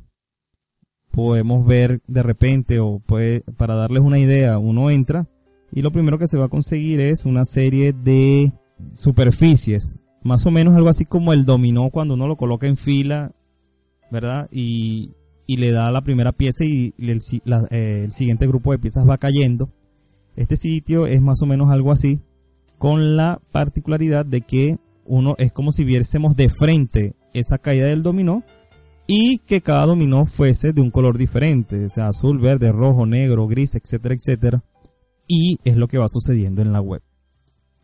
Podemos 1.11 1.67
ver 1.67 2.01
de 2.07 2.23
repente, 2.23 2.79
o 2.79 3.03
para 3.57 3.75
darles 3.75 4.05
una 4.05 4.21
idea, 4.21 4.59
uno 4.59 4.89
entra 4.89 5.27
y 5.73 5.83
lo 5.83 5.91
primero 5.91 6.17
que 6.17 6.29
se 6.29 6.39
va 6.39 6.45
a 6.45 6.49
conseguir 6.49 7.01
es 7.01 7.25
una 7.25 7.45
serie 7.45 7.93
de 7.93 8.53
superficies, 8.93 9.99
más 10.23 10.47
o 10.47 10.53
menos 10.53 10.77
algo 10.77 10.91
así 10.91 11.07
como 11.07 11.33
el 11.33 11.45
dominó 11.45 11.91
cuando 11.91 12.15
uno 12.15 12.29
lo 12.29 12.37
coloca 12.37 12.69
en 12.69 12.77
fila, 12.77 13.33
¿verdad? 14.13 14.49
Y, 14.53 15.17
le 15.49 15.73
da 15.73 15.91
la 15.91 16.03
primera 16.03 16.31
pieza 16.31 16.65
y 16.65 16.95
el, 16.99 17.19
eh, 17.71 18.03
el 18.05 18.13
siguiente 18.13 18.47
grupo 18.47 18.71
de 18.71 18.79
piezas 18.79 19.09
va 19.09 19.19
cayendo 19.19 19.73
este 20.39 20.57
sitio 20.57 21.07
es 21.07 21.21
más 21.21 21.43
o 21.43 21.47
menos 21.47 21.69
algo 21.71 21.91
así, 21.91 22.21
con 22.79 23.17
la 23.17 23.41
particularidad 23.51 24.25
de 24.25 24.43
que 24.43 24.79
uno 25.05 25.35
es 25.39 25.53
como 25.53 25.73
si 25.73 25.83
viésemos 25.83 26.37
de 26.37 26.49
frente 26.49 27.17
esa 27.35 27.59
caída 27.59 27.89
del 27.89 28.05
dominó 28.05 28.45
y 29.09 29.39
que 29.39 29.63
cada 29.63 29.87
dominó 29.87 30.27
fuese 30.27 30.73
de 30.73 30.81
un 30.81 30.93
color 30.93 31.19
diferente, 31.19 31.89
sea, 31.89 32.07
azul, 32.07 32.39
verde, 32.39 32.71
rojo, 32.71 33.05
negro, 33.05 33.49
gris, 33.49 33.75
etcétera, 33.75 34.15
etcétera. 34.15 34.63
Y 35.27 35.59
es 35.65 35.77
lo 35.77 35.89
que 35.89 35.99
va 35.99 36.07
sucediendo 36.09 36.63
en 36.63 36.73
la 36.73 36.81
web. 36.81 37.03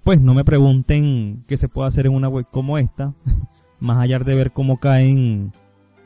Pues 0.04 0.20
no 0.20 0.32
me 0.32 0.44
pregunten 0.44 1.44
qué 1.48 1.56
se 1.56 1.68
puede 1.68 1.88
hacer 1.88 2.06
en 2.06 2.14
una 2.14 2.28
web 2.28 2.46
como 2.52 2.78
esta, 2.78 3.14
más 3.80 3.98
allá 3.98 4.20
de 4.20 4.34
ver 4.34 4.52
cómo 4.52 4.78
caen 4.78 5.52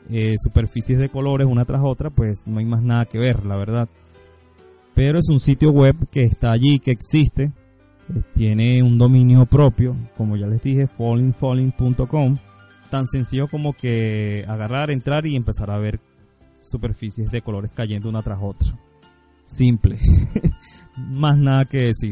eh, 0.09 0.33
superficies 0.41 0.97
de 0.97 1.09
colores 1.09 1.45
una 1.45 1.65
tras 1.65 1.81
otra, 1.83 2.09
pues 2.09 2.47
no 2.47 2.57
hay 2.57 2.65
más 2.65 2.81
nada 2.81 3.05
que 3.05 3.19
ver, 3.19 3.45
la 3.45 3.55
verdad 3.55 3.87
pero 4.99 5.19
es 5.19 5.29
un 5.29 5.39
sitio 5.39 5.71
web 5.71 5.95
que 6.11 6.23
está 6.23 6.51
allí, 6.51 6.77
que 6.77 6.91
existe, 6.91 7.43
eh, 7.43 8.21
tiene 8.33 8.83
un 8.83 8.97
dominio 8.97 9.45
propio, 9.45 9.95
como 10.17 10.35
ya 10.35 10.45
les 10.45 10.61
dije, 10.61 10.87
fallingfalling.com, 10.87 12.37
tan 12.89 13.05
sencillo 13.05 13.47
como 13.47 13.71
que 13.71 14.43
agarrar, 14.45 14.91
entrar 14.91 15.25
y 15.25 15.37
empezar 15.37 15.71
a 15.71 15.77
ver 15.77 16.01
superficies 16.61 17.31
de 17.31 17.41
colores 17.41 17.71
cayendo 17.73 18.09
una 18.09 18.23
tras 18.23 18.39
otra. 18.41 18.77
Simple. 19.45 19.97
Más 20.97 21.37
nada 21.37 21.63
que 21.63 21.77
decir. 21.77 22.11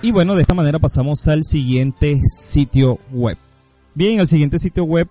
Y 0.00 0.10
bueno, 0.10 0.36
de 0.36 0.40
esta 0.40 0.54
manera 0.54 0.78
pasamos 0.78 1.28
al 1.28 1.44
siguiente 1.44 2.18
sitio 2.34 2.98
web. 3.12 3.36
Bien, 3.94 4.20
el 4.20 4.26
siguiente 4.26 4.58
sitio 4.58 4.84
web 4.84 5.06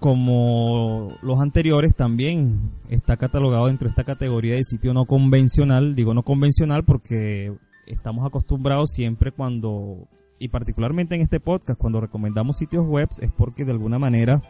como 0.00 1.08
los 1.22 1.40
anteriores, 1.40 1.94
también 1.94 2.72
está 2.88 3.16
catalogado 3.16 3.66
dentro 3.66 3.86
de 3.86 3.90
esta 3.90 4.04
categoría 4.04 4.56
de 4.56 4.64
sitio 4.64 4.92
no 4.92 5.04
convencional. 5.04 5.94
Digo 5.94 6.14
no 6.14 6.22
convencional 6.22 6.84
porque 6.84 7.52
estamos 7.86 8.26
acostumbrados 8.26 8.90
siempre 8.90 9.30
cuando, 9.30 10.08
y 10.38 10.48
particularmente 10.48 11.14
en 11.14 11.20
este 11.20 11.38
podcast, 11.38 11.78
cuando 11.78 12.00
recomendamos 12.00 12.56
sitios 12.56 12.86
web, 12.86 13.08
es 13.20 13.30
porque 13.30 13.64
de 13.64 13.72
alguna 13.72 13.98
manera 13.98 14.42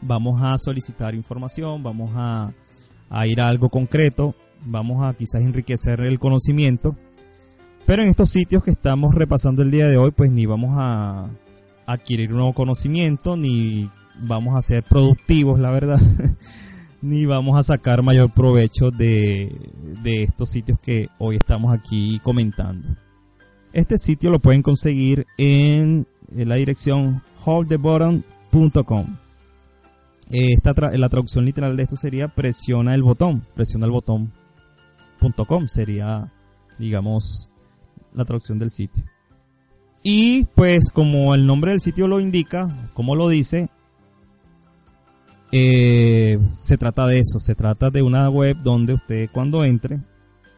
vamos 0.00 0.40
a 0.42 0.56
solicitar 0.56 1.14
información, 1.14 1.82
vamos 1.82 2.12
a, 2.14 2.54
a 3.10 3.26
ir 3.26 3.40
a 3.40 3.48
algo 3.48 3.68
concreto, 3.68 4.34
vamos 4.64 5.04
a 5.04 5.12
quizás 5.14 5.42
enriquecer 5.42 6.00
el 6.00 6.18
conocimiento. 6.18 6.96
Pero 7.84 8.04
en 8.04 8.10
estos 8.10 8.30
sitios 8.30 8.62
que 8.62 8.70
estamos 8.70 9.14
repasando 9.14 9.62
el 9.62 9.72
día 9.72 9.88
de 9.88 9.96
hoy, 9.96 10.12
pues 10.12 10.30
ni 10.30 10.46
vamos 10.46 10.76
a 10.78 11.28
adquirir 11.84 12.30
un 12.30 12.38
nuevo 12.38 12.52
conocimiento, 12.52 13.36
ni 13.36 13.90
vamos 14.20 14.56
a 14.56 14.62
ser 14.62 14.82
productivos, 14.82 15.58
la 15.60 15.70
verdad, 15.70 16.00
ni 17.02 17.26
vamos 17.26 17.58
a 17.58 17.62
sacar 17.62 18.02
mayor 18.02 18.30
provecho 18.30 18.90
de, 18.90 19.70
estos 20.04 20.50
sitios 20.50 20.78
que 20.78 21.08
hoy 21.18 21.36
estamos 21.36 21.72
aquí 21.72 22.20
comentando. 22.22 22.96
Este 23.72 23.98
sitio 23.98 24.30
lo 24.30 24.38
pueden 24.38 24.62
conseguir 24.62 25.26
en, 25.38 26.06
la 26.34 26.56
dirección 26.56 27.22
holdthebutton.com. 27.44 29.16
Esta 30.30 30.72
la 30.96 31.08
traducción 31.08 31.44
literal 31.44 31.76
de 31.76 31.82
esto 31.82 31.96
sería 31.96 32.28
presiona 32.28 32.94
el 32.94 33.02
botón, 33.02 33.44
presiona 33.54 33.86
el 33.86 33.92
botón.com 33.92 34.32
sería, 35.68 36.32
digamos, 36.78 37.50
la 38.14 38.24
traducción 38.24 38.58
del 38.58 38.70
sitio. 38.70 39.04
Y 40.02 40.44
pues 40.54 40.90
como 40.90 41.34
el 41.34 41.46
nombre 41.46 41.70
del 41.70 41.80
sitio 41.80 42.08
lo 42.08 42.20
indica, 42.20 42.90
como 42.94 43.14
lo 43.14 43.28
dice, 43.28 43.70
eh, 45.52 46.38
se 46.50 46.78
trata 46.78 47.06
de 47.06 47.18
eso, 47.18 47.38
se 47.38 47.54
trata 47.54 47.90
de 47.90 48.00
una 48.00 48.30
web 48.30 48.56
donde 48.62 48.94
usted 48.94 49.28
cuando 49.30 49.64
entre 49.64 50.00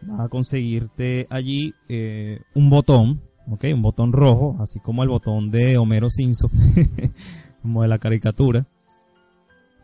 va 0.08 0.24
a 0.24 0.28
conseguirte 0.28 1.26
allí 1.30 1.74
eh, 1.88 2.40
un 2.54 2.70
botón, 2.70 3.20
ok, 3.50 3.64
un 3.74 3.82
botón 3.82 4.12
rojo, 4.12 4.56
así 4.60 4.78
como 4.78 5.02
el 5.02 5.08
botón 5.08 5.50
de 5.50 5.76
Homero 5.78 6.10
Simpson, 6.10 6.50
como 7.62 7.82
de 7.82 7.88
la 7.88 7.98
caricatura, 7.98 8.68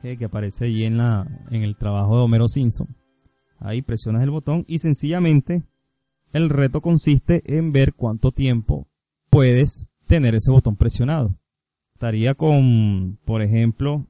que 0.01 0.25
aparece 0.25 0.67
allí 0.67 0.85
en, 0.85 0.99
la, 0.99 1.27
en 1.51 1.63
el 1.63 1.77
trabajo 1.77 2.17
de 2.17 2.23
Homero 2.23 2.49
Simpson. 2.49 2.97
Ahí 3.59 3.83
presionas 3.83 4.23
el 4.23 4.31
botón 4.31 4.65
y 4.69 4.79
sencillamente 4.79 5.65
el 6.33 6.49
reto 6.49 6.81
consiste 6.81 7.43
en 7.59 7.73
ver 7.73 7.95
cuánto 7.95 8.31
tiempo 8.31 8.87
puedes 9.29 9.89
tener 10.07 10.37
ese 10.37 10.53
botón 10.53 10.77
presionado. 10.77 11.35
Estaría 11.95 12.35
con, 12.35 13.19
por 13.25 13.43
ejemplo, 13.43 14.07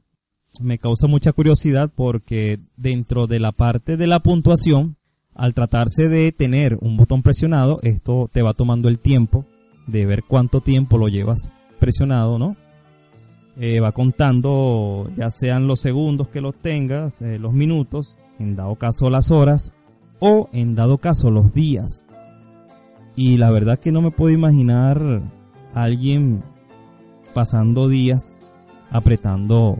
me 0.61 0.78
causa 0.78 1.07
mucha 1.07 1.33
curiosidad 1.33 1.90
porque 1.95 2.59
dentro 2.76 3.26
de 3.26 3.38
la 3.38 3.52
parte 3.52 3.97
de 3.97 4.07
la 4.07 4.21
puntuación, 4.21 4.97
al 5.35 5.54
tratarse 5.54 6.09
de 6.09 6.33
tener 6.33 6.76
un 6.80 6.97
botón 6.97 7.23
presionado, 7.23 7.80
esto 7.83 8.28
te 8.33 8.42
va 8.42 8.54
tomando 8.54 8.88
el 8.88 8.99
tiempo 8.99 9.45
de 9.87 10.07
ver 10.07 10.25
cuánto 10.25 10.61
tiempo 10.61 10.99
lo 10.99 11.09
llevas 11.09 11.50
presionado, 11.78 12.38
¿no? 12.38 12.57
Eh, 13.57 13.80
va 13.80 13.92
contando 13.92 15.11
ya 15.16 15.30
sean 15.30 15.66
los 15.66 15.80
segundos 15.80 16.28
que 16.28 16.40
los 16.40 16.54
tengas, 16.57 17.21
eh, 17.21 17.38
los 17.38 17.52
minutos, 17.52 18.19
en 18.38 18.57
dado 18.57 18.76
caso 18.76 19.11
las 19.11 19.30
horas 19.30 19.73
o 20.19 20.49
en 20.52 20.75
dado 20.75 20.99
caso 20.99 21.30
los 21.30 21.52
días. 21.52 22.07
Y 23.16 23.37
la 23.37 23.50
verdad 23.50 23.78
que 23.78 23.92
no 23.92 24.00
me 24.00 24.11
puedo 24.11 24.33
imaginar 24.33 25.23
a 25.75 25.83
alguien 25.83 26.42
pasando 27.35 27.88
días 27.88 28.40
apretando 28.90 29.78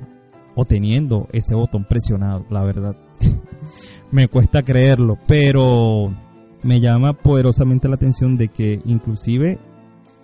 teniendo 0.65 1.29
ese 1.33 1.55
botón 1.55 1.85
presionado, 1.85 2.45
la 2.51 2.63
verdad. 2.63 2.97
me 4.11 4.29
cuesta 4.29 4.63
creerlo, 4.63 5.19
pero 5.27 6.13
me 6.63 6.81
llama 6.81 7.13
poderosamente 7.13 7.89
la 7.89 7.95
atención 7.95 8.37
de 8.37 8.49
que 8.49 8.81
inclusive 8.85 9.59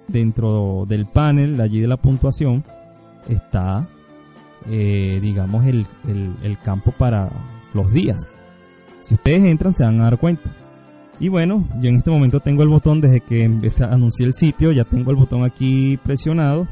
dentro 0.09 0.85
del 0.87 1.07
panel 1.07 1.61
allí 1.61 1.81
de 1.81 1.89
la 1.89 1.97
puntuación 1.97 2.65
está 3.29 3.89
eh, 4.69 5.19
digamos 5.21 5.65
el, 5.67 5.87
el, 6.09 6.35
el 6.43 6.59
campo 6.59 6.93
para 6.93 7.31
los 7.73 7.93
días. 7.93 8.37
Si 9.01 9.15
ustedes 9.15 9.45
entran 9.45 9.73
se 9.73 9.85
van 9.85 10.01
a 10.01 10.05
dar 10.05 10.19
cuenta. 10.19 10.51
Y 11.21 11.29
bueno 11.29 11.67
yo 11.81 11.89
en 11.89 11.97
este 11.97 12.11
momento 12.11 12.41
tengo 12.41 12.63
el 12.63 12.69
botón 12.69 13.01
desde 13.01 13.21
que 13.21 13.45
empecé 13.45 13.85
a 13.85 13.93
anunciar 13.93 14.29
el 14.29 14.35
sitio 14.35 14.73
ya 14.73 14.85
tengo 14.85 15.11
el 15.11 15.17
botón 15.17 15.45
aquí 15.45 15.97
presionado 15.99 16.69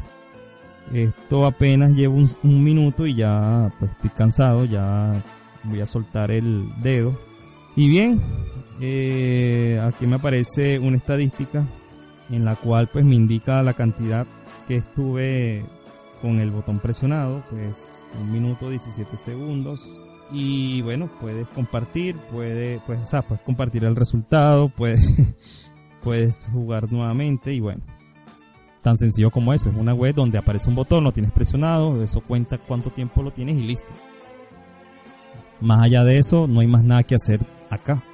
esto 0.93 1.47
apenas 1.47 1.93
llevo 1.93 2.17
un, 2.43 2.65
minuto 2.65 3.07
y 3.07 3.15
ya 3.15 3.73
pues 3.79 3.91
estoy 3.93 4.11
cansado 4.11 4.65
ya 4.65 5.23
voy 5.65 5.81
a 5.81 5.87
soltar 5.87 6.31
el 6.31 6.69
dedo 6.83 7.19
y 7.75 7.89
bien 7.89 8.21
eh, 8.81 9.81
aquí 9.83 10.07
me 10.07 10.17
aparece 10.17 10.79
una 10.79 10.97
estadística 10.97 11.65
en 12.31 12.45
la 12.45 12.57
cual 12.57 12.89
pues 12.93 13.05
me 13.05 13.15
indica 13.15 13.63
la 13.63 13.75
cantidad 13.75 14.27
que 14.67 14.77
estuve 14.77 15.65
con 16.25 16.41
el 16.41 16.51
botón 16.51 16.81
presionado, 16.81 17.45
pues 17.51 18.03
un 18.19 18.33
minuto 18.33 18.71
17 18.71 19.17
segundos. 19.19 19.87
Y 20.33 20.81
bueno, 20.81 21.11
puedes 21.21 21.47
compartir, 21.49 22.17
puede, 22.33 22.81
pues, 22.87 23.13
o 23.13 23.23
puedes 23.23 23.45
compartir 23.45 23.85
el 23.85 23.95
resultado, 23.95 24.71
puedes, 24.71 25.69
puedes 26.03 26.49
jugar 26.51 26.91
nuevamente 26.91 27.53
y 27.53 27.61
bueno, 27.61 27.83
tan 28.85 28.97
sencillo 28.99 29.31
como 29.31 29.53
eso. 29.53 29.71
Es 29.71 29.75
una 29.75 29.95
web 29.95 30.15
donde 30.15 30.39
aparece 30.39 30.69
un 30.69 30.77
botón, 30.77 31.03
lo 31.03 31.11
tienes 31.11 31.33
presionado, 31.33 32.03
eso 32.03 32.21
cuenta 32.21 32.59
cuánto 32.59 32.91
tiempo 32.91 33.23
lo 33.23 33.33
tienes 33.33 33.57
y 33.57 33.63
listo. 33.63 33.89
Más 35.61 35.83
allá 35.83 36.05
de 36.05 36.19
eso, 36.19 36.47
no 36.47 36.61
hay 36.61 36.67
más 36.69 36.85
nada 36.85 37.03
que 37.03 37.15
hacer 37.15 37.41
acá. 37.71 38.05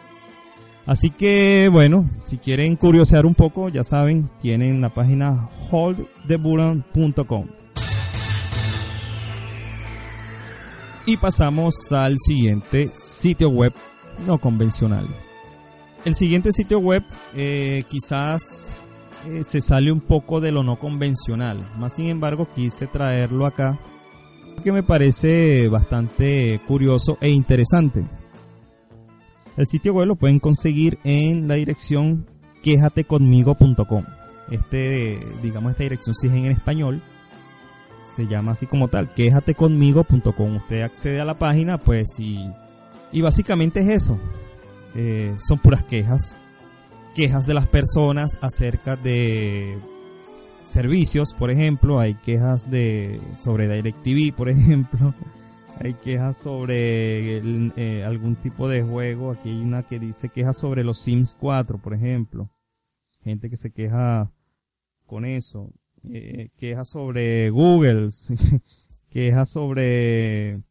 Así 0.86 1.10
que 1.10 1.68
bueno, 1.70 2.08
si 2.22 2.38
quieren 2.38 2.76
curiosear 2.76 3.26
un 3.26 3.34
poco, 3.34 3.68
ya 3.68 3.84
saben, 3.84 4.30
tienen 4.38 4.80
la 4.80 4.88
página 4.90 5.50
holdtheburan.com. 5.70 7.46
Y 11.06 11.16
pasamos 11.16 11.90
al 11.90 12.16
siguiente 12.18 12.90
sitio 12.94 13.48
web 13.48 13.72
no 14.24 14.38
convencional. 14.38 15.08
El 16.04 16.14
siguiente 16.14 16.52
sitio 16.52 16.78
web 16.78 17.02
eh, 17.34 17.82
quizás 17.88 18.78
eh, 19.26 19.42
se 19.42 19.60
sale 19.60 19.92
un 19.92 20.00
poco 20.00 20.40
de 20.40 20.52
lo 20.52 20.62
no 20.62 20.78
convencional. 20.78 21.68
Más 21.78 21.94
sin 21.94 22.06
embargo, 22.06 22.48
quise 22.54 22.86
traerlo 22.86 23.46
acá 23.46 23.78
porque 24.54 24.72
me 24.72 24.82
parece 24.82 25.68
bastante 25.68 26.60
curioso 26.66 27.16
e 27.22 27.30
interesante. 27.30 28.04
El 29.56 29.66
sitio 29.66 29.94
web 29.94 30.06
lo 30.06 30.16
pueden 30.16 30.38
conseguir 30.38 30.98
en 31.02 31.48
la 31.48 31.54
dirección 31.54 32.26
quejateconmigo.com. 32.62 34.04
Este, 34.50 35.18
digamos, 35.42 35.72
esta 35.72 35.84
dirección 35.84 36.14
si 36.14 36.26
es 36.26 36.32
en 36.34 36.44
español. 36.46 37.00
Se 38.04 38.26
llama 38.26 38.52
así 38.52 38.66
como 38.66 38.88
tal, 38.88 39.14
quejateconmigo.com. 39.14 40.56
Usted 40.56 40.82
accede 40.82 41.22
a 41.22 41.24
la 41.24 41.38
página, 41.38 41.78
pues, 41.78 42.18
y, 42.18 42.46
y 43.12 43.22
básicamente 43.22 43.80
es 43.80 43.88
eso. 43.88 44.18
Eh, 44.94 45.34
son 45.38 45.58
puras 45.58 45.84
quejas. 45.84 46.36
Quejas 47.14 47.46
de 47.46 47.54
las 47.54 47.66
personas 47.66 48.38
acerca 48.40 48.96
de 48.96 49.78
servicios, 50.62 51.34
por 51.34 51.50
ejemplo. 51.50 51.98
Hay 51.98 52.14
quejas 52.14 52.70
de 52.70 53.20
sobre 53.36 53.68
DirecTV, 53.68 54.34
por 54.34 54.48
ejemplo 54.48 55.14
hay 55.82 55.94
quejas 55.94 56.36
sobre 56.36 57.38
eh, 57.76 58.04
algún 58.04 58.36
tipo 58.36 58.68
de 58.68 58.82
juego. 58.82 59.30
Aquí 59.30 59.48
hay 59.48 59.60
una 59.60 59.82
que 59.82 59.98
dice 59.98 60.28
quejas 60.28 60.58
sobre 60.58 60.84
los 60.84 60.98
Sims 60.98 61.34
4, 61.40 61.78
por 61.78 61.94
ejemplo. 61.94 62.50
Gente 63.24 63.48
que 63.48 63.56
se 63.56 63.70
queja 63.70 64.30
con 65.06 65.24
eso. 65.24 65.72
Eh, 66.04 66.50
quejas 66.58 66.90
sobre 66.90 67.48
Google. 67.48 68.10
quejas 69.10 69.48
sobre 69.48 70.62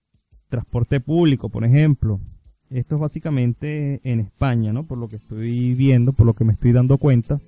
transporte 0.47 0.99
público, 0.99 1.49
por 1.49 1.65
ejemplo. 1.65 2.19
Esto 2.69 2.95
es 2.95 3.01
básicamente 3.01 3.99
en 4.03 4.19
España, 4.19 4.71
¿no? 4.71 4.83
Por 4.83 4.99
lo 4.99 5.07
que 5.07 5.15
estoy 5.15 5.73
viendo, 5.73 6.13
por 6.13 6.27
lo 6.27 6.33
que 6.33 6.43
me 6.43 6.53
estoy 6.53 6.71
dando 6.71 6.99
cuenta. 6.99 7.39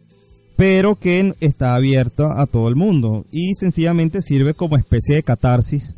Pero 0.55 0.95
que 0.95 1.33
está 1.39 1.75
abierto 1.75 2.31
a 2.31 2.47
todo 2.47 2.69
el 2.69 2.75
mundo. 2.75 3.25
Y 3.31 3.53
sencillamente 3.53 4.21
sirve 4.21 4.55
como 4.55 4.77
especie 4.77 5.15
de 5.15 5.23
catarsis 5.23 5.95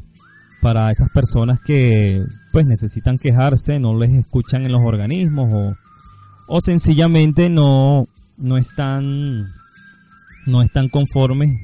para 0.62 0.92
esas 0.92 1.10
personas 1.10 1.60
que 1.62 2.24
pues 2.52 2.66
necesitan 2.66 3.18
quejarse, 3.18 3.80
no 3.80 3.98
les 3.98 4.12
escuchan 4.12 4.66
en 4.66 4.72
los 4.72 4.82
organismos 4.82 5.54
o, 5.54 5.74
o 6.48 6.62
sencillamente 6.62 7.50
no, 7.50 8.08
no 8.38 8.58
están 8.58 9.52
no 10.46 10.62
están 10.62 10.88
conformes 10.88 11.60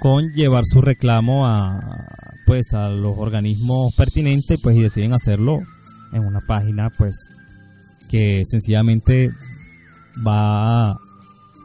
con 0.00 0.28
llevar 0.34 0.64
su 0.66 0.82
reclamo 0.82 1.46
a 1.46 1.80
pues 2.46 2.74
a 2.74 2.90
los 2.90 3.16
organismos 3.16 3.94
pertinentes 3.96 4.60
pues 4.62 4.76
y 4.76 4.82
deciden 4.82 5.14
hacerlo 5.14 5.60
en 6.12 6.24
una 6.24 6.40
página 6.46 6.90
pues 6.96 7.16
que 8.08 8.42
sencillamente 8.44 9.30
va 10.26 10.92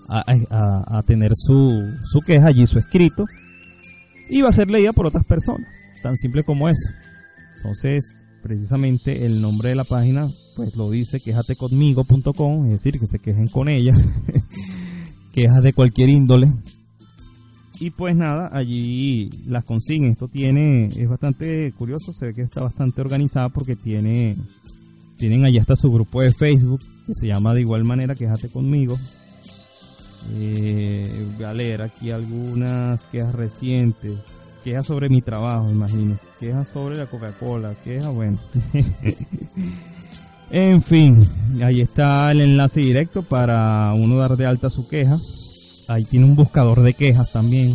a, 0.08 1.04
tener 1.08 1.32
su, 1.34 1.84
su 2.04 2.20
queja 2.22 2.48
allí 2.48 2.68
su 2.68 2.78
escrito 2.78 3.26
y 4.30 4.42
va 4.42 4.50
a 4.50 4.54
ser 4.54 4.70
leída 4.70 4.94
por 4.94 5.08
otras 5.08 5.24
personas 5.24 5.68
tan 6.06 6.16
simple 6.18 6.44
como 6.44 6.70
eso. 6.70 6.94
Entonces, 7.58 8.22
precisamente 8.44 9.26
el 9.26 9.42
nombre 9.42 9.70
de 9.70 9.76
la 9.76 9.86
página, 9.86 10.30
pues 10.56 10.76
lo 10.76 10.92
dice 10.92 11.20
quejateconmigo.com, 11.20 12.66
es 12.66 12.72
decir, 12.74 13.00
que 13.00 13.08
se 13.08 13.18
quejen 13.18 13.48
con 13.48 13.70
ella, 13.70 13.92
quejas 15.34 15.64
de 15.64 15.74
cualquier 15.74 16.10
índole. 16.10 16.54
Y 17.80 17.90
pues 17.92 18.16
nada, 18.16 18.50
allí 18.54 19.30
las 19.48 19.64
consiguen. 19.64 20.12
Esto 20.12 20.28
tiene, 20.28 20.86
es 20.88 21.10
bastante 21.10 21.72
curioso, 21.74 22.14
se 22.14 22.28
ve 22.28 22.34
que 22.34 22.42
está 22.42 22.64
bastante 22.64 23.02
organizada 23.02 23.50
porque 23.50 23.76
tiene, 23.76 24.38
tienen 25.18 25.46
allí 25.46 25.58
hasta 25.58 25.76
su 25.76 25.92
grupo 25.92 26.22
de 26.22 26.34
Facebook, 26.34 26.82
que 27.06 27.14
se 27.14 27.28
llama 27.28 27.54
de 27.54 27.62
igual 27.62 27.84
manera 27.84 28.16
Quejate 28.16 28.50
conmigo. 28.50 28.98
Eh, 30.38 31.28
aquí 31.84 32.10
algunas 32.10 33.04
quejas 33.04 33.36
recientes 33.36 34.14
queja 34.66 34.82
sobre 34.82 35.10
mi 35.10 35.22
trabajo, 35.22 35.70
imagínense, 35.70 36.28
queja 36.40 36.66
sobre 36.66 36.98
la 36.98 37.06
Coca-Cola, 37.06 37.76
queja, 37.84 38.10
bueno. 38.10 38.40
en 40.50 40.82
fin, 40.82 41.24
ahí 41.64 41.82
está 41.82 42.32
el 42.32 42.42
enlace 42.42 42.80
directo 42.80 43.22
para 43.22 43.94
uno 43.94 44.18
dar 44.18 44.36
de 44.36 44.48
alta 44.48 44.72
su 44.72 44.88
queja. 44.88 45.20
Ahí 45.88 46.04
tiene 46.04 46.26
un 46.26 46.36
buscador 46.36 46.82
de 46.82 46.94
quejas 46.94 47.32
también, 47.32 47.72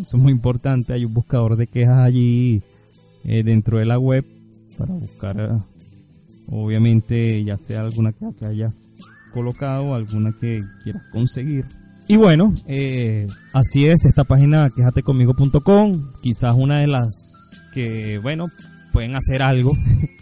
eso 0.00 0.16
es 0.16 0.22
muy 0.22 0.32
importante, 0.32 0.94
hay 0.94 1.04
un 1.04 1.14
buscador 1.14 1.56
de 1.56 1.66
quejas 1.66 1.98
allí 1.98 2.62
eh, 3.24 3.42
dentro 3.44 3.78
de 3.78 3.84
la 3.84 3.98
web 3.98 4.24
para 4.78 4.92
buscar, 4.94 5.38
eh, 5.38 5.58
obviamente, 6.48 7.44
ya 7.44 7.56
sea 7.56 7.82
alguna 7.82 8.12
que 8.12 8.46
hayas 8.46 8.80
colocado, 9.32 9.94
alguna 9.94 10.34
que 10.40 10.62
quieras 10.82 11.02
conseguir. 11.12 11.66
Y 12.08 12.16
bueno, 12.16 12.52
eh, 12.66 13.26
así 13.52 13.86
es 13.86 14.04
esta 14.06 14.24
página 14.24 14.70
quejateconmigo.com, 14.70 16.12
quizás 16.20 16.56
una 16.56 16.78
de 16.78 16.88
las 16.88 17.52
que, 17.72 18.18
bueno, 18.18 18.48
pueden 18.92 19.14
hacer 19.14 19.42
algo. 19.42 19.72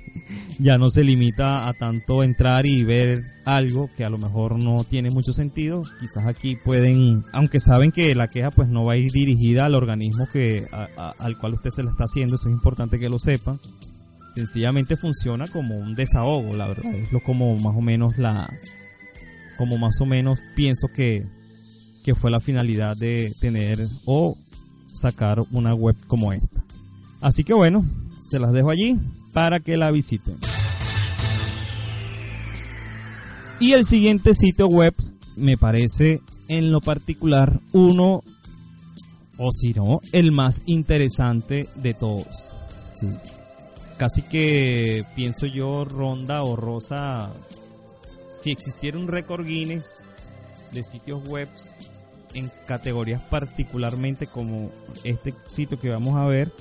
ya 0.59 0.77
no 0.79 0.91
se 0.91 1.05
limita 1.05 1.69
a 1.69 1.75
tanto 1.75 2.23
entrar 2.23 2.67
y 2.67 2.85
ver 2.85 3.23
algo 3.45 3.91
que 3.97 4.05
a 4.05 4.11
lo 4.11 4.19
mejor 4.19 4.63
no 4.63 4.85
tiene 4.85 5.11
mucho 5.11 5.33
sentido. 5.33 5.83
Quizás 6.01 6.27
aquí 6.27 6.57
pueden, 6.57 7.25
aunque 7.33 7.61
saben 7.61 7.93
que 7.93 8.15
la 8.15 8.29
queja 8.29 8.51
pues 8.51 8.69
no 8.69 8.85
va 8.85 8.95
a 8.95 8.97
ir 8.97 9.13
dirigida 9.13 9.67
al 9.67 9.75
organismo 9.75 10.27
que 10.33 10.67
al 10.97 11.39
cual 11.39 11.55
usted 11.55 11.71
se 11.71 11.83
la 11.83 11.91
está 11.91 12.05
haciendo, 12.05 12.37
eso 12.37 12.49
es 12.49 12.55
importante 12.55 12.99
que 12.99 13.09
lo 13.09 13.19
sepan. 13.19 13.59
Sencillamente 14.35 14.97
funciona 14.97 15.49
como 15.49 15.77
un 15.77 15.95
desahogo, 15.95 16.55
la 16.55 16.69
verdad. 16.69 16.95
Es 16.95 17.11
lo 17.11 17.23
como 17.23 17.57
más 17.57 17.75
o 17.77 17.81
menos 17.81 18.17
la, 18.17 18.49
como 19.59 19.77
más 19.77 20.01
o 20.01 20.07
menos 20.07 20.39
pienso 20.55 20.89
que 20.89 21.27
que 22.05 22.15
fue 22.15 22.31
la 22.31 22.41
finalidad 22.41 22.97
de 22.97 23.35
tener 23.41 23.87
o 24.07 24.37
sacar 24.93 25.43
una 25.53 25.75
web 25.75 25.97
como 26.07 26.33
esta. 26.33 26.65
Así 27.21 27.45
que 27.45 27.53
bueno, 27.53 27.85
se 28.23 28.39
las 28.39 28.53
dejo 28.53 28.71
allí 28.71 28.99
para 29.33 29.61
que 29.61 29.77
la 29.77 29.91
visiten. 29.91 30.39
Y 33.61 33.73
el 33.73 33.85
siguiente 33.85 34.33
sitio 34.35 34.69
web 34.69 34.95
me 35.37 35.57
parece 35.57 36.21
en 36.49 36.73
lo 36.73 36.81
particular 36.81 37.61
uno, 37.73 38.23
o 39.39 39.53
si 39.53 39.73
no, 39.75 40.01
el 40.13 40.33
más 40.33 40.63
interesante 40.67 41.69
de 41.77 41.95
todos. 41.95 42.53
Casi 43.99 44.23
que 44.23 45.05
pienso 45.15 45.47
yo, 45.47 45.85
ronda 45.85 46.43
o 46.43 46.57
rosa, 46.57 47.31
si 48.31 48.51
existiera 48.51 48.99
un 48.99 49.09
récord 49.09 49.45
Guinness 49.45 50.01
de 50.73 50.83
sitios 50.83 51.23
web 51.27 51.49
en 52.33 52.51
categorías 52.67 53.21
particularmente 53.23 54.27
como 54.27 54.71
este 55.05 55.35
sitio 55.49 55.79
que 55.79 55.91
vamos 55.91 56.17
a 56.17 56.25
ver, 56.25 56.53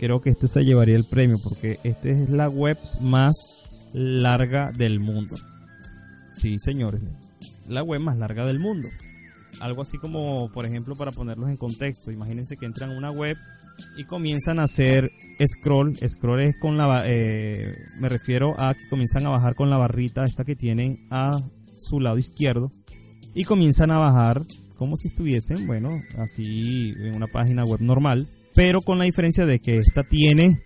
creo 0.00 0.22
que 0.22 0.30
este 0.30 0.48
se 0.48 0.64
llevaría 0.64 0.96
el 0.96 1.04
premio 1.04 1.38
porque 1.38 1.78
este 1.84 2.12
es 2.12 2.30
la 2.30 2.48
web 2.48 2.78
más 3.02 3.68
larga 3.92 4.72
del 4.72 4.98
mundo. 4.98 5.36
Sí, 6.32 6.58
señores, 6.58 7.02
la 7.68 7.82
web 7.82 8.00
más 8.00 8.16
larga 8.16 8.46
del 8.46 8.58
mundo. 8.58 8.88
Algo 9.60 9.82
así 9.82 9.98
como, 9.98 10.50
por 10.54 10.64
ejemplo, 10.64 10.96
para 10.96 11.12
ponerlos 11.12 11.50
en 11.50 11.58
contexto, 11.58 12.10
imagínense 12.10 12.56
que 12.56 12.64
entran 12.64 12.92
a 12.92 12.96
una 12.96 13.10
web 13.10 13.36
y 13.98 14.04
comienzan 14.04 14.58
a 14.58 14.62
hacer 14.62 15.12
scroll. 15.46 15.94
Scroll 16.08 16.40
es 16.40 16.58
con 16.58 16.78
la, 16.78 17.02
eh, 17.04 17.76
me 17.98 18.08
refiero 18.08 18.58
a 18.58 18.72
que 18.72 18.88
comienzan 18.88 19.26
a 19.26 19.30
bajar 19.30 19.54
con 19.54 19.68
la 19.68 19.76
barrita 19.76 20.24
esta 20.24 20.44
que 20.44 20.56
tienen 20.56 21.02
a 21.10 21.42
su 21.76 22.00
lado 22.00 22.16
izquierdo 22.16 22.72
y 23.34 23.44
comienzan 23.44 23.90
a 23.90 23.98
bajar 23.98 24.46
como 24.76 24.96
si 24.96 25.08
estuviesen, 25.08 25.66
bueno, 25.66 26.00
así 26.16 26.94
en 26.96 27.14
una 27.14 27.26
página 27.26 27.66
web 27.66 27.82
normal, 27.82 28.28
pero 28.54 28.82
con 28.82 28.98
la 28.98 29.04
diferencia 29.04 29.46
de 29.46 29.58
que 29.58 29.78
esta 29.78 30.04
tiene 30.04 30.62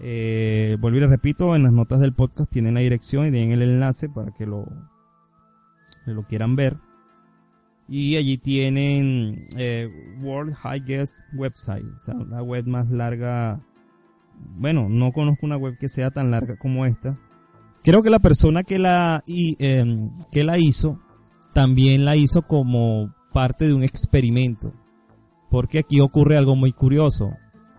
Eh, 0.00 0.76
vuelvo 0.80 0.98
y 0.98 1.00
les 1.00 1.10
repito, 1.10 1.56
en 1.56 1.64
las 1.64 1.72
notas 1.72 2.00
del 2.00 2.14
podcast 2.14 2.50
tienen 2.50 2.74
la 2.74 2.80
dirección 2.80 3.26
y 3.26 3.30
tienen 3.30 3.52
el 3.52 3.62
enlace 3.62 4.08
para 4.08 4.32
que 4.32 4.46
lo, 4.46 4.66
lo 6.06 6.22
quieran 6.24 6.56
ver. 6.56 6.76
Y 7.88 8.16
allí 8.16 8.36
tienen 8.36 9.46
eh, 9.56 9.88
World 10.20 10.54
Highest 10.62 11.22
Website, 11.34 11.86
o 11.94 11.98
sea, 11.98 12.14
la 12.14 12.42
web 12.42 12.66
más 12.66 12.90
larga. 12.90 13.60
Bueno, 14.56 14.88
no 14.88 15.12
conozco 15.12 15.46
una 15.46 15.56
web 15.56 15.78
que 15.78 15.88
sea 15.88 16.10
tan 16.10 16.30
larga 16.30 16.56
como 16.56 16.84
esta. 16.84 17.18
Creo 17.82 18.02
que 18.02 18.10
la 18.10 18.18
persona 18.18 18.62
que 18.62 18.78
la, 18.78 19.24
y, 19.26 19.56
em, 19.58 20.10
que 20.30 20.44
la 20.44 20.58
hizo 20.58 21.00
también 21.54 22.04
la 22.04 22.14
hizo 22.14 22.42
como 22.42 23.14
parte 23.32 23.66
de 23.66 23.74
un 23.74 23.82
experimento. 23.82 24.74
Porque 25.50 25.78
aquí 25.78 26.00
ocurre 26.00 26.36
algo 26.36 26.54
muy 26.54 26.72
curioso. 26.72 27.32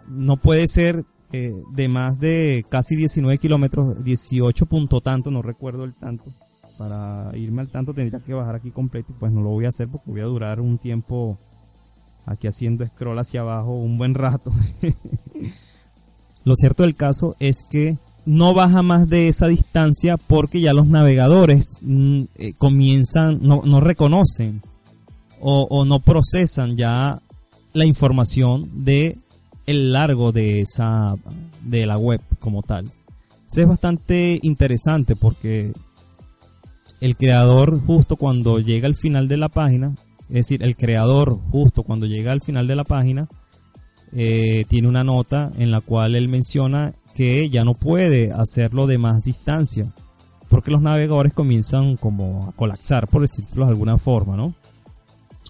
No 0.08 0.38
puede 0.38 0.68
ser 0.68 1.06
eh, 1.32 1.54
de 1.72 1.88
más 1.88 2.20
de 2.20 2.66
casi 2.70 2.96
19 2.96 3.38
kilómetros, 3.38 4.04
18 4.04 4.66
punto 4.66 5.02
tanto, 5.02 5.30
no 5.32 5.42
recuerdo 5.42 5.84
el 5.84 5.94
tanto. 5.94 6.32
Para 6.78 7.36
irme 7.38 7.62
al 7.62 7.70
tanto 7.70 7.94
tendría 7.94 8.20
que 8.22 8.34
bajar 8.34 8.56
aquí 8.56 8.72
completo 8.72 9.12
y 9.12 9.20
pues 9.20 9.32
no 9.32 9.42
lo 9.42 9.50
voy 9.50 9.66
a 9.66 9.70
hacer 9.70 9.90
porque 9.90 10.12
voy 10.12 10.22
a 10.22 10.26
durar 10.26 10.62
un 10.62 10.78
tiempo 10.78 11.38
aquí 12.26 12.48
haciendo 12.48 12.86
scroll 12.86 13.20
hacia 13.20 13.42
abajo 13.42 13.74
un 13.74 13.98
buen 13.98 14.14
rato. 14.14 14.52
lo 16.46 16.56
cierto 16.56 16.84
del 16.84 16.96
caso 16.96 17.36
es 17.40 17.64
que 17.70 17.98
no 18.26 18.54
baja 18.54 18.82
más 18.82 19.10
de 19.10 19.28
esa 19.28 19.48
distancia 19.48 20.16
porque 20.18 20.62
ya 20.62 20.74
los 20.74 20.88
navegadores 20.88 21.80
mm, 21.82 22.22
eh, 22.36 22.54
comienzan, 22.54 23.40
no, 23.42 23.64
no 23.66 23.80
reconocen 23.82 24.62
o, 25.42 25.68
o, 25.70 25.86
no 25.86 26.00
procesan 26.00 26.76
ya 26.76 27.22
la 27.74 27.86
información 27.86 28.84
de 28.84 29.18
el 29.70 29.92
largo 29.92 30.32
de 30.32 30.62
esa 30.62 31.16
de 31.64 31.86
la 31.86 31.98
web 31.98 32.22
como 32.40 32.64
tal. 32.64 32.92
es 33.56 33.68
bastante 33.68 34.40
interesante 34.42 35.16
porque 35.16 35.74
el 37.00 37.16
creador 37.16 37.80
justo 37.86 38.16
cuando 38.16 38.60
llega 38.60 38.88
al 38.88 38.96
final 38.96 39.28
de 39.28 39.38
la 39.38 39.48
página, 39.48 39.94
es 40.30 40.36
decir, 40.36 40.64
el 40.64 40.76
creador 40.76 41.40
justo 41.52 41.84
cuando 41.84 42.08
llega 42.08 42.32
al 42.32 42.42
final 42.42 42.66
de 42.66 42.76
la 42.76 42.84
página, 42.84 43.28
eh, 44.12 44.66
tiene 44.68 44.88
una 44.88 45.04
nota 45.04 45.52
en 45.60 45.70
la 45.70 45.82
cual 45.82 46.16
él 46.16 46.30
menciona 46.30 46.96
que 47.14 47.48
ya 47.50 47.64
no 47.64 47.76
puede 47.76 48.32
hacerlo 48.32 48.88
de 48.88 48.98
más 48.98 49.24
distancia, 49.24 49.86
porque 50.50 50.72
los 50.72 50.82
navegadores 50.82 51.34
comienzan 51.34 51.96
como 51.96 52.48
a 52.50 52.54
colapsar, 52.54 53.08
por 53.08 53.22
decírselo 53.22 53.66
de 53.66 53.72
alguna 53.72 54.00
forma, 54.00 54.36
¿no? 54.36 54.56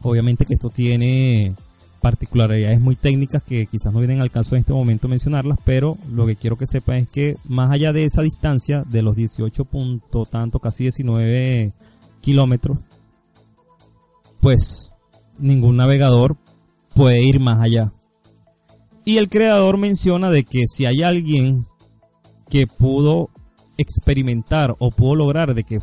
Obviamente 0.04 0.46
que 0.46 0.56
esto 0.56 0.70
tiene 0.70 1.56
particularidades 2.00 2.80
muy 2.80 2.96
técnicas 2.96 3.44
que 3.44 3.66
quizás 3.68 3.94
no 3.94 4.00
vienen 4.00 4.22
al 4.22 4.32
caso 4.32 4.56
en 4.56 4.62
este 4.62 4.74
momento 4.74 5.08
mencionarlas, 5.08 5.60
pero 5.64 5.98
lo 6.12 6.26
que 6.26 6.36
quiero 6.36 6.58
que 6.58 6.66
sepan 6.66 6.98
es 6.98 7.10
que 7.10 7.38
más 7.46 7.72
allá 7.72 7.94
de 7.94 8.06
esa 8.06 8.22
distancia 8.22 8.84
de 8.90 9.02
los 9.02 9.16
18 9.16 9.66
puntos, 9.66 10.30
tanto 10.30 10.60
casi 10.60 10.84
19 10.84 11.74
kilómetros, 12.22 12.80
pues 14.40 14.96
ningún 15.38 15.78
navegador 15.78 16.38
puede 16.96 17.22
ir 17.24 17.40
más 17.40 17.62
allá. 17.62 17.94
Y 19.06 19.18
el 19.18 19.30
creador 19.30 19.78
menciona 19.78 20.30
de 20.30 20.44
que 20.44 20.62
si 20.66 20.86
hay 20.86 21.04
alguien 21.04 21.66
que 22.50 22.68
pudo 22.68 23.30
experimentar 23.78 24.76
o 24.80 24.92
pudo 24.92 25.16
lograr 25.16 25.54
de 25.54 25.64
que 25.64 25.80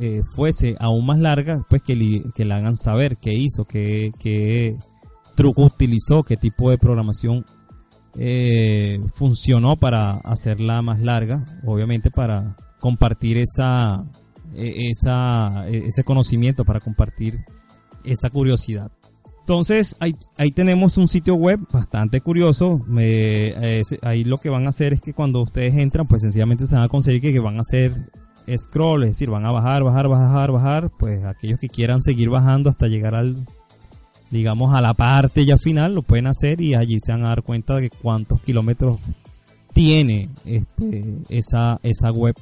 eh, 0.00 0.22
fuese 0.34 0.76
aún 0.78 1.06
más 1.06 1.18
larga, 1.18 1.64
pues 1.68 1.82
que 1.82 1.94
que 2.34 2.44
le 2.44 2.54
hagan 2.54 2.76
saber 2.76 3.16
qué 3.16 3.32
hizo, 3.32 3.64
qué, 3.64 4.12
qué, 4.18 4.76
truco 5.36 5.62
utilizó, 5.62 6.24
qué 6.24 6.36
tipo 6.36 6.70
de 6.70 6.78
programación 6.78 7.44
eh, 8.18 8.98
funcionó 9.14 9.76
para 9.76 10.12
hacerla 10.24 10.82
más 10.82 11.00
larga, 11.00 11.44
obviamente 11.64 12.10
para 12.10 12.56
compartir 12.80 13.36
esa, 13.36 14.04
e, 14.54 14.90
esa, 14.90 15.68
e, 15.68 15.86
ese 15.86 16.02
conocimiento, 16.02 16.64
para 16.64 16.80
compartir 16.80 17.44
esa 18.04 18.30
curiosidad. 18.30 18.90
Entonces 19.40 19.96
ahí, 20.00 20.16
ahí 20.36 20.50
tenemos 20.50 20.96
un 20.96 21.06
sitio 21.06 21.34
web 21.36 21.60
bastante 21.72 22.20
curioso. 22.20 22.84
ahí 24.02 24.24
lo 24.24 24.38
que 24.38 24.48
van 24.48 24.66
a 24.66 24.70
hacer 24.70 24.94
es 24.94 25.00
que 25.00 25.12
cuando 25.12 25.42
ustedes 25.42 25.74
entran, 25.76 26.08
pues 26.08 26.22
sencillamente 26.22 26.66
se 26.66 26.74
van 26.74 26.84
a 26.84 26.88
conseguir 26.88 27.20
que, 27.20 27.32
que 27.32 27.38
van 27.38 27.58
a 27.58 27.60
hacer 27.60 28.10
scroll, 28.56 29.04
es 29.04 29.10
decir, 29.10 29.30
van 29.30 29.44
a 29.44 29.52
bajar, 29.52 29.84
bajar, 29.84 30.08
bajar, 30.08 30.50
bajar. 30.50 30.90
Pues 30.98 31.24
aquellos 31.24 31.60
que 31.60 31.68
quieran 31.68 32.00
seguir 32.00 32.28
bajando 32.28 32.70
hasta 32.70 32.88
llegar 32.88 33.14
al 33.14 33.46
digamos, 34.30 34.74
a 34.74 34.80
la 34.80 34.94
parte 34.94 35.44
ya 35.44 35.56
final, 35.58 35.94
lo 35.94 36.02
pueden 36.02 36.26
hacer 36.26 36.60
y 36.60 36.74
allí 36.74 36.98
se 37.00 37.12
van 37.12 37.24
a 37.24 37.28
dar 37.28 37.42
cuenta 37.42 37.76
de 37.76 37.90
cuántos 37.90 38.40
kilómetros 38.40 38.98
tiene 39.72 40.30
este, 40.44 41.18
esa, 41.28 41.78
esa 41.82 42.10
web. 42.10 42.34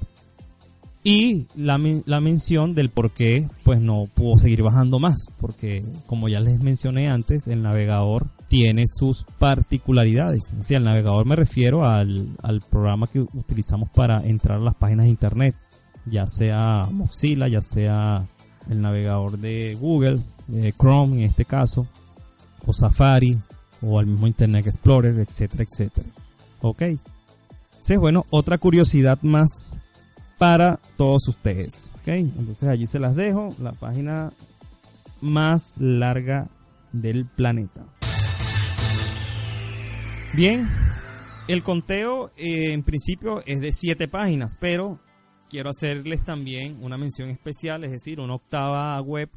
Y 1.07 1.47
la, 1.55 1.79
la 2.07 2.21
mención 2.21 2.75
del 2.75 2.89
por 2.89 3.11
qué 3.11 3.47
pues 3.63 3.79
no 3.79 4.09
pudo 4.15 4.39
seguir 4.39 4.63
bajando 4.63 4.99
más, 4.99 5.27
porque 5.39 5.85
como 6.07 6.31
ya 6.31 6.41
les 6.41 6.61
mencioné 6.61 7.09
antes, 7.09 7.47
el 7.47 7.63
navegador 7.63 8.29
tiene 8.49 8.85
sus 8.87 9.27
particularidades. 9.39 10.55
Si 10.61 10.75
al 10.75 10.85
navegador 10.85 11.27
me 11.27 11.37
refiero 11.37 11.85
al, 11.85 12.29
al 12.43 12.63
programa 12.63 13.07
que 13.07 13.21
utilizamos 13.21 13.91
para 13.91 14.25
entrar 14.25 14.61
a 14.61 14.65
las 14.65 14.77
páginas 14.77 15.05
de 15.05 15.11
internet, 15.11 15.55
ya 16.07 16.27
sea 16.27 16.89
Mozilla, 16.91 17.49
ya 17.49 17.61
sea 17.61 18.27
el 18.71 18.81
navegador 18.81 19.39
de 19.39 19.77
Google, 19.79 20.21
Chrome 20.79 21.19
en 21.19 21.31
este 21.31 21.45
caso, 21.45 21.87
o 22.67 22.73
Safari, 22.73 23.39
o 23.83 23.99
al 23.99 24.07
mismo 24.07 24.27
Internet 24.27 24.67
Explorer, 24.67 25.19
etcétera, 25.19 25.65
etcétera. 25.65 26.09
Ok. 26.61 26.83
Sí, 27.79 27.97
bueno, 27.97 28.25
otra 28.31 28.59
curiosidad 28.59 29.19
más 29.23 29.79
para 30.39 30.81
todos 30.97 31.29
ustedes. 31.29 31.95
Ok, 32.01 32.09
entonces 32.09 32.69
allí 32.69 32.87
se 32.87 32.99
las 32.99 33.15
dejo, 33.15 33.55
la 33.61 33.73
página 33.73 34.33
más 35.21 35.79
larga 35.79 36.49
del 36.93 37.27
planeta. 37.27 37.85
Bien, 40.35 40.69
el 41.47 41.63
conteo 41.63 42.31
eh, 42.37 42.73
en 42.73 42.83
principio 42.83 43.43
es 43.47 43.61
de 43.61 43.73
7 43.73 44.09
páginas, 44.09 44.57
pero 44.59 44.99
quiero 45.49 45.71
hacerles 45.71 46.25
también 46.25 46.79
una 46.83 46.97
mención 46.97 47.29
especial, 47.29 47.85
es 47.85 47.93
decir, 47.93 48.19
una 48.19 48.35
octava 48.35 49.01
web 49.01 49.31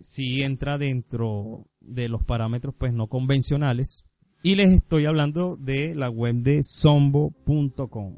si 0.00 0.42
entra 0.42 0.78
dentro 0.78 1.66
de 1.80 2.08
los 2.08 2.24
parámetros 2.24 2.74
pues 2.76 2.92
no 2.92 3.08
convencionales. 3.08 4.04
Y 4.42 4.54
les 4.54 4.72
estoy 4.72 5.06
hablando 5.06 5.56
de 5.56 5.94
la 5.94 6.08
web 6.08 6.36
de 6.36 6.62
sombo.com. 6.62 8.14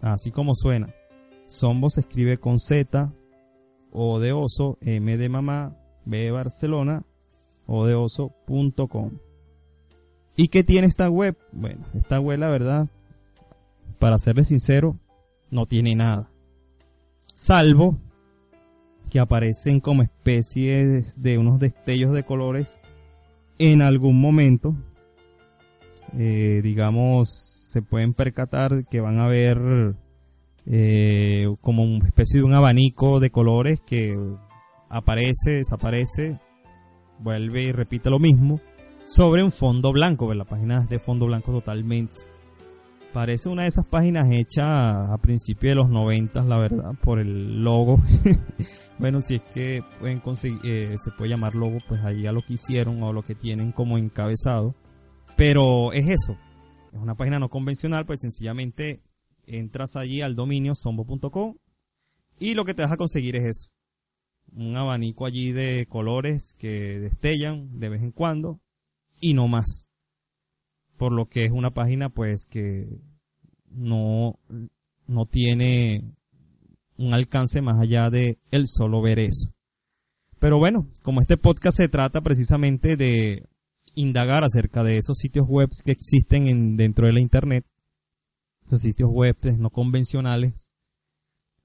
Así 0.00 0.30
como 0.30 0.54
suena. 0.54 0.94
Sombo 1.46 1.88
se 1.88 2.00
escribe 2.00 2.38
con 2.38 2.58
Z, 2.58 3.12
O 3.90 4.20
de 4.20 4.32
oso, 4.32 4.76
M 4.82 5.16
de 5.16 5.28
mamá, 5.28 5.76
B 6.04 6.18
de 6.18 6.30
Barcelona, 6.30 7.04
O 7.66 7.86
de 7.86 7.94
oso.com. 7.94 9.12
¿Y 10.36 10.48
qué 10.48 10.62
tiene 10.62 10.86
esta 10.86 11.08
web? 11.08 11.36
Bueno, 11.52 11.86
esta 11.94 12.20
web 12.20 12.38
la 12.38 12.48
verdad 12.48 12.88
para 13.98 14.18
serles 14.18 14.48
sincero, 14.48 14.98
no 15.50 15.66
tiene 15.66 15.94
nada. 15.94 16.30
Salvo 17.34 17.98
que 19.08 19.20
aparecen 19.20 19.80
como 19.80 20.02
especies 20.02 21.20
de 21.20 21.38
unos 21.38 21.58
destellos 21.58 22.12
de 22.14 22.24
colores 22.24 22.80
en 23.58 23.82
algún 23.82 24.20
momento. 24.20 24.74
Eh, 26.16 26.60
digamos, 26.62 27.28
se 27.70 27.82
pueden 27.82 28.14
percatar 28.14 28.86
que 28.86 29.00
van 29.00 29.18
a 29.18 29.28
ver 29.28 29.94
eh, 30.66 31.46
como 31.60 31.84
una 31.84 32.06
especie 32.06 32.40
de 32.40 32.44
un 32.44 32.54
abanico 32.54 33.20
de 33.20 33.30
colores 33.30 33.80
que 33.80 34.18
aparece, 34.88 35.50
desaparece, 35.52 36.38
vuelve 37.18 37.64
y 37.64 37.72
repite 37.72 38.10
lo 38.10 38.18
mismo 38.18 38.60
sobre 39.08 39.42
un 39.42 39.52
fondo 39.52 39.90
blanco, 39.90 40.32
la 40.34 40.44
página 40.44 40.82
es 40.82 40.88
de 40.90 40.98
fondo 40.98 41.24
blanco 41.24 41.50
totalmente. 41.50 42.24
Parece 43.12 43.48
una 43.48 43.62
de 43.62 43.68
esas 43.68 43.86
páginas 43.86 44.28
hechas 44.30 44.66
a 44.68 45.16
principios 45.22 45.70
de 45.70 45.74
los 45.76 45.88
90, 45.88 46.42
la 46.44 46.58
verdad, 46.58 46.92
por 47.02 47.18
el 47.18 47.64
logo. 47.64 47.98
bueno, 48.98 49.20
si 49.20 49.36
es 49.36 49.42
que 49.54 49.82
pueden 49.98 50.20
conseguir, 50.20 50.60
eh, 50.64 50.96
se 50.98 51.10
puede 51.12 51.30
llamar 51.30 51.54
logo, 51.54 51.78
pues 51.88 52.02
ahí 52.04 52.26
a 52.26 52.32
lo 52.32 52.42
que 52.42 52.54
hicieron 52.54 53.02
o 53.02 53.12
lo 53.12 53.22
que 53.22 53.34
tienen 53.34 53.72
como 53.72 53.96
encabezado. 53.96 54.74
Pero 55.36 55.92
es 55.92 56.06
eso. 56.08 56.36
Es 56.92 57.00
una 57.00 57.14
página 57.14 57.38
no 57.38 57.48
convencional, 57.48 58.04
pues 58.04 58.20
sencillamente 58.20 59.00
entras 59.46 59.96
allí 59.96 60.20
al 60.20 60.34
dominio 60.34 60.74
sombo.com 60.74 61.54
y 62.38 62.54
lo 62.54 62.64
que 62.64 62.74
te 62.74 62.82
vas 62.82 62.92
a 62.92 62.96
conseguir 62.96 63.36
es 63.36 63.44
eso. 63.44 63.70
Un 64.52 64.76
abanico 64.76 65.26
allí 65.26 65.52
de 65.52 65.86
colores 65.88 66.54
que 66.58 67.00
destellan 67.00 67.78
de 67.78 67.88
vez 67.88 68.02
en 68.02 68.12
cuando 68.12 68.60
y 69.20 69.34
no 69.34 69.48
más. 69.48 69.87
Por 70.98 71.12
lo 71.12 71.26
que 71.26 71.44
es 71.44 71.52
una 71.52 71.70
página 71.70 72.10
pues 72.10 72.44
que 72.44 72.86
no, 73.70 74.38
no 75.06 75.26
tiene 75.26 76.12
un 76.98 77.14
alcance 77.14 77.62
más 77.62 77.80
allá 77.80 78.10
de 78.10 78.38
el 78.50 78.66
solo 78.66 79.00
ver 79.00 79.18
eso. 79.18 79.52
Pero 80.38 80.58
bueno, 80.58 80.86
como 81.02 81.20
este 81.20 81.36
podcast 81.36 81.76
se 81.78 81.88
trata 81.88 82.20
precisamente 82.20 82.96
de 82.96 83.46
indagar 83.94 84.44
acerca 84.44 84.84
de 84.84 84.98
esos 84.98 85.18
sitios 85.18 85.46
web 85.48 85.68
que 85.84 85.92
existen 85.92 86.46
en, 86.46 86.76
dentro 86.76 87.06
de 87.06 87.12
la 87.12 87.20
internet, 87.20 87.64
esos 88.66 88.82
sitios 88.82 89.10
web 89.10 89.36
no 89.58 89.70
convencionales 89.70 90.72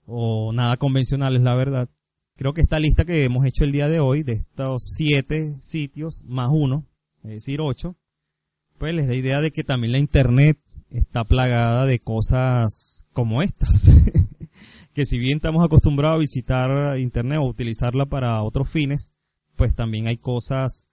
o 0.06 0.52
nada 0.54 0.78
convencionales, 0.78 1.42
la 1.42 1.56
verdad. 1.56 1.90
Creo 2.36 2.54
que 2.54 2.62
esta 2.62 2.80
lista 2.80 3.06
que 3.06 3.24
hemos 3.24 3.46
hecho 3.46 3.64
el 3.64 3.72
día 3.72 3.88
de 3.88 4.00
hoy, 4.00 4.24
de 4.24 4.34
estos 4.34 4.84
siete 4.96 5.56
sitios 5.60 6.24
más 6.26 6.50
uno, 6.52 6.88
es 7.24 7.32
decir, 7.32 7.62
ocho, 7.62 7.96
pues 8.84 8.96
les 8.96 9.08
da 9.08 9.16
idea 9.16 9.40
de 9.40 9.52
que 9.52 9.64
también 9.64 9.94
la 9.94 9.98
internet 9.98 10.60
está 10.90 11.24
plagada 11.24 11.86
de 11.86 12.00
cosas 12.00 13.08
como 13.14 13.42
estas. 13.42 13.90
que 14.94 15.06
si 15.06 15.18
bien 15.18 15.38
estamos 15.38 15.64
acostumbrados 15.64 16.18
a 16.18 16.20
visitar 16.20 17.00
internet 17.00 17.40
o 17.40 17.48
utilizarla 17.48 18.08
para 18.08 18.44
otros 18.44 18.70
fines, 18.70 19.14
pues 19.56 19.74
también 19.74 20.08
hay 20.08 20.18
cosas 20.18 20.90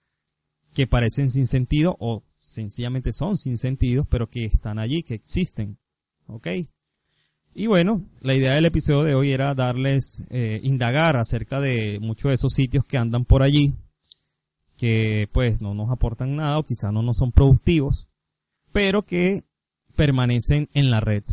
que 0.73 0.87
parecen 0.87 1.29
sin 1.29 1.47
sentido 1.47 1.97
o 1.99 2.23
sencillamente 2.39 3.11
son 3.11 3.35
sin 3.35 3.57
sentido, 3.57 4.07
pero 4.09 4.29
que 4.29 4.45
están 4.45 4.79
allí, 4.79 5.03
que 5.03 5.15
existen. 5.15 5.77
¿Ok? 6.27 6.47
Y 7.53 7.67
bueno, 7.67 8.05
la 8.21 8.35
idea 8.35 8.53
del 8.53 8.67
episodio 8.67 9.03
de 9.03 9.15
hoy 9.15 9.33
era 9.33 9.53
darles, 9.53 10.23
eh, 10.29 10.61
indagar 10.63 11.17
acerca 11.17 11.59
de 11.59 11.99
muchos 11.99 12.29
de 12.29 12.35
esos 12.35 12.53
sitios 12.53 12.85
que 12.85 12.97
andan 12.97 13.25
por 13.25 13.43
allí, 13.43 13.73
que 14.81 15.29
pues 15.31 15.61
no 15.61 15.75
nos 15.75 15.91
aportan 15.91 16.35
nada 16.35 16.57
o 16.57 16.63
quizá 16.63 16.91
no 16.91 17.03
nos 17.03 17.17
son 17.17 17.31
productivos, 17.31 18.07
pero 18.71 19.03
que 19.03 19.43
permanecen 19.95 20.69
en 20.73 20.89
la 20.89 20.99
red. 20.99 21.23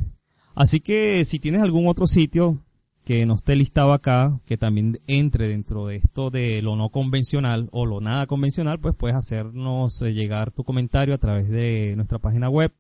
Así 0.55 0.81
que 0.81 1.25
si 1.25 1.39
tienes 1.39 1.63
algún 1.63 1.87
otro 1.87 2.07
sitio 2.07 2.63
que 3.07 3.25
no 3.25 3.37
esté 3.37 3.57
listado 3.57 3.95
acá, 3.95 4.39
que 4.45 4.59
también 4.59 5.01
entre 5.07 5.49
dentro 5.49 5.87
de 5.87 5.97
esto 5.97 6.29
de 6.29 6.61
lo 6.61 6.77
no 6.77 6.91
convencional 6.91 7.71
o 7.73 7.87
lo 7.87 8.03
nada 8.03 8.27
convencional, 8.27 8.81
pues 8.81 8.95
puedes 8.95 9.17
hacernos 9.17 10.03
eh, 10.03 10.13
llegar 10.13 10.51
tu 10.51 10.63
comentario 10.63 11.15
a 11.15 11.19
través 11.19 11.49
de 11.49 11.95
nuestra 11.97 12.19
página 12.19 12.51
web, 12.51 12.75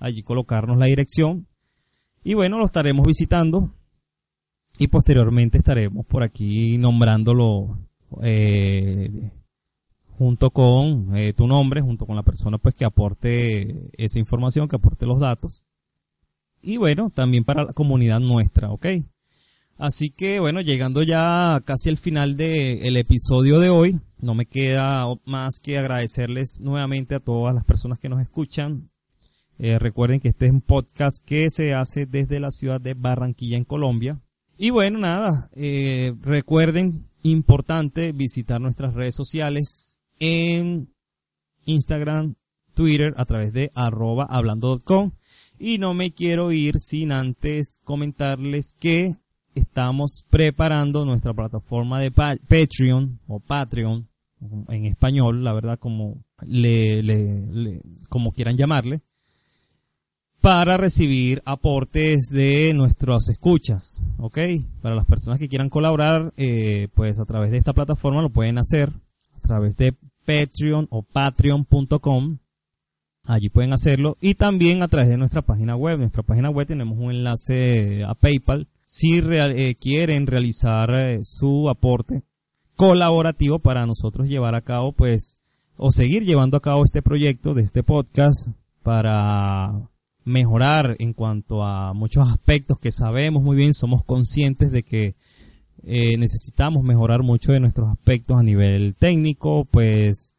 allí 0.00 0.22
colocarnos 0.22 0.76
la 0.76 0.84
dirección 0.84 1.46
y 2.22 2.34
bueno, 2.34 2.58
lo 2.58 2.66
estaremos 2.66 3.06
visitando 3.06 3.70
y 4.78 4.88
posteriormente 4.88 5.56
estaremos 5.56 6.04
por 6.04 6.22
aquí 6.22 6.76
nombrándolo 6.76 7.78
eh, 8.22 9.30
junto 10.18 10.50
con 10.50 11.16
eh, 11.16 11.32
tu 11.32 11.46
nombre, 11.46 11.80
junto 11.80 12.06
con 12.06 12.16
la 12.16 12.22
persona 12.22 12.58
pues 12.58 12.74
que 12.74 12.84
aporte 12.84 13.90
esa 13.96 14.18
información, 14.18 14.68
que 14.68 14.76
aporte 14.76 15.06
los 15.06 15.20
datos. 15.20 15.62
Y 16.62 16.76
bueno, 16.76 17.10
también 17.10 17.44
para 17.44 17.64
la 17.64 17.72
comunidad 17.72 18.20
nuestra, 18.20 18.70
¿ok? 18.70 18.86
Así 19.76 20.10
que 20.10 20.38
bueno, 20.40 20.60
llegando 20.60 21.02
ya 21.02 21.60
casi 21.64 21.88
al 21.88 21.96
final 21.96 22.36
del 22.36 22.96
episodio 22.96 23.58
de 23.58 23.70
hoy, 23.70 24.00
no 24.18 24.34
me 24.34 24.46
queda 24.46 25.04
más 25.24 25.58
que 25.60 25.78
agradecerles 25.78 26.60
nuevamente 26.60 27.16
a 27.16 27.20
todas 27.20 27.54
las 27.54 27.64
personas 27.64 27.98
que 27.98 28.08
nos 28.08 28.22
escuchan. 28.22 28.90
Eh, 29.58 29.78
recuerden 29.78 30.20
que 30.20 30.28
este 30.28 30.46
es 30.46 30.52
un 30.52 30.60
podcast 30.60 31.24
que 31.24 31.50
se 31.50 31.74
hace 31.74 32.06
desde 32.06 32.40
la 32.40 32.50
ciudad 32.50 32.80
de 32.80 32.94
Barranquilla 32.94 33.56
en 33.56 33.64
Colombia. 33.64 34.20
Y 34.56 34.70
bueno, 34.70 35.00
nada, 35.00 35.50
eh, 35.54 36.14
recuerden, 36.22 37.08
importante 37.22 38.12
visitar 38.12 38.60
nuestras 38.60 38.94
redes 38.94 39.14
sociales 39.14 39.98
en 40.18 40.88
Instagram, 41.64 42.34
Twitter 42.74 43.14
a 43.16 43.24
través 43.24 43.52
de 43.52 43.70
arroba 43.74 44.26
hablando.com. 44.28 45.12
Y 45.58 45.78
no 45.78 45.94
me 45.94 46.12
quiero 46.12 46.52
ir 46.52 46.80
sin 46.80 47.12
antes 47.12 47.80
comentarles 47.84 48.74
que 48.78 49.16
estamos 49.54 50.24
preparando 50.30 51.04
nuestra 51.04 51.32
plataforma 51.32 52.00
de 52.00 52.10
Patreon 52.10 53.20
o 53.28 53.40
Patreon 53.40 54.08
en 54.68 54.84
español, 54.84 55.42
la 55.42 55.52
verdad 55.52 55.78
como 55.78 56.24
le, 56.46 57.02
le, 57.02 57.80
como 58.08 58.32
quieran 58.32 58.56
llamarle, 58.56 59.00
para 60.40 60.76
recibir 60.76 61.40
aportes 61.46 62.28
de 62.30 62.74
nuestros 62.74 63.30
escuchas, 63.30 64.04
¿ok? 64.18 64.38
Para 64.82 64.94
las 64.94 65.06
personas 65.06 65.38
que 65.38 65.48
quieran 65.48 65.70
colaborar, 65.70 66.34
eh, 66.36 66.88
pues 66.94 67.18
a 67.18 67.24
través 67.24 67.50
de 67.50 67.56
esta 67.56 67.72
plataforma 67.72 68.20
lo 68.20 68.28
pueden 68.28 68.58
hacer 68.58 68.92
través 69.44 69.76
de 69.76 69.94
Patreon 70.24 70.88
o 70.90 71.02
patreon.com. 71.02 72.38
Allí 73.26 73.48
pueden 73.48 73.72
hacerlo 73.72 74.16
y 74.20 74.34
también 74.34 74.82
a 74.82 74.88
través 74.88 75.08
de 75.08 75.16
nuestra 75.16 75.42
página 75.42 75.76
web. 75.76 75.98
nuestra 75.98 76.22
página 76.22 76.50
web 76.50 76.66
tenemos 76.66 76.98
un 76.98 77.10
enlace 77.10 78.04
a 78.04 78.14
PayPal 78.14 78.68
si 78.86 79.18
eh, 79.18 79.74
quieren 79.76 80.26
realizar 80.26 80.90
eh, 80.94 81.20
su 81.22 81.68
aporte 81.68 82.22
colaborativo 82.76 83.58
para 83.58 83.86
nosotros 83.86 84.28
llevar 84.28 84.54
a 84.54 84.62
cabo, 84.62 84.92
pues, 84.92 85.40
o 85.76 85.90
seguir 85.90 86.24
llevando 86.24 86.56
a 86.56 86.62
cabo 86.62 86.84
este 86.84 87.02
proyecto 87.02 87.54
de 87.54 87.62
este 87.62 87.82
podcast 87.82 88.48
para 88.82 89.90
mejorar 90.24 90.96
en 90.98 91.12
cuanto 91.12 91.62
a 91.62 91.92
muchos 91.92 92.28
aspectos 92.30 92.78
que 92.78 92.92
sabemos 92.92 93.42
muy 93.42 93.56
bien, 93.56 93.74
somos 93.74 94.04
conscientes 94.04 94.70
de 94.70 94.82
que 94.82 95.16
eh, 95.86 96.16
necesitamos 96.16 96.82
mejorar 96.84 97.22
mucho 97.22 97.52
de 97.52 97.60
nuestros 97.60 97.90
aspectos 97.90 98.38
a 98.38 98.42
nivel 98.42 98.94
técnico, 98.98 99.64
pues 99.64 100.32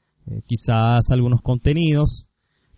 quizás 0.48 1.12
algunos 1.12 1.42
contenidos, 1.42 2.28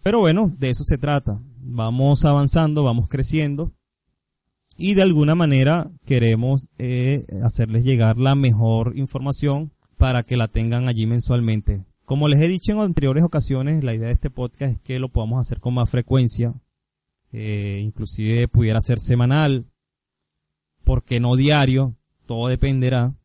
pero 0.08 0.20
bueno, 0.20 0.56
de 0.58 0.70
eso 0.70 0.86
se 0.86 0.98
trata. 0.98 1.42
Vamos 1.58 2.24
avanzando, 2.24 2.82
vamos 2.82 3.10
creciendo. 3.10 3.74
Y 4.78 4.94
de 4.94 5.02
alguna 5.02 5.36
manera 5.36 5.92
queremos 6.06 6.70
eh, 6.78 7.26
hacerles 7.44 7.84
llegar 7.84 8.18
la 8.18 8.34
mejor 8.34 8.96
información 8.96 9.74
para 9.98 10.24
que 10.24 10.38
la 10.38 10.48
tengan 10.48 10.88
allí 10.88 11.08
mensualmente. 11.08 11.84
Como 12.06 12.30
les 12.30 12.40
he 12.40 12.48
dicho 12.48 12.72
en 12.72 12.80
anteriores 12.80 13.24
ocasiones, 13.26 13.84
la 13.84 13.96
idea 13.96 14.08
de 14.08 14.14
este 14.14 14.30
podcast 14.30 14.76
es 14.76 14.80
que 14.80 14.98
lo 14.98 15.10
podamos 15.10 15.42
hacer 15.42 15.60
con 15.60 15.74
más 15.74 15.90
frecuencia, 15.90 16.54
eh, 17.34 17.82
inclusive 17.84 18.48
pudiera 18.48 18.80
ser 18.80 19.00
semanal, 19.00 19.66
porque 20.86 21.20
no 21.20 21.36
diario, 21.36 21.98
todo 22.28 22.48
dependerá. 22.48 23.16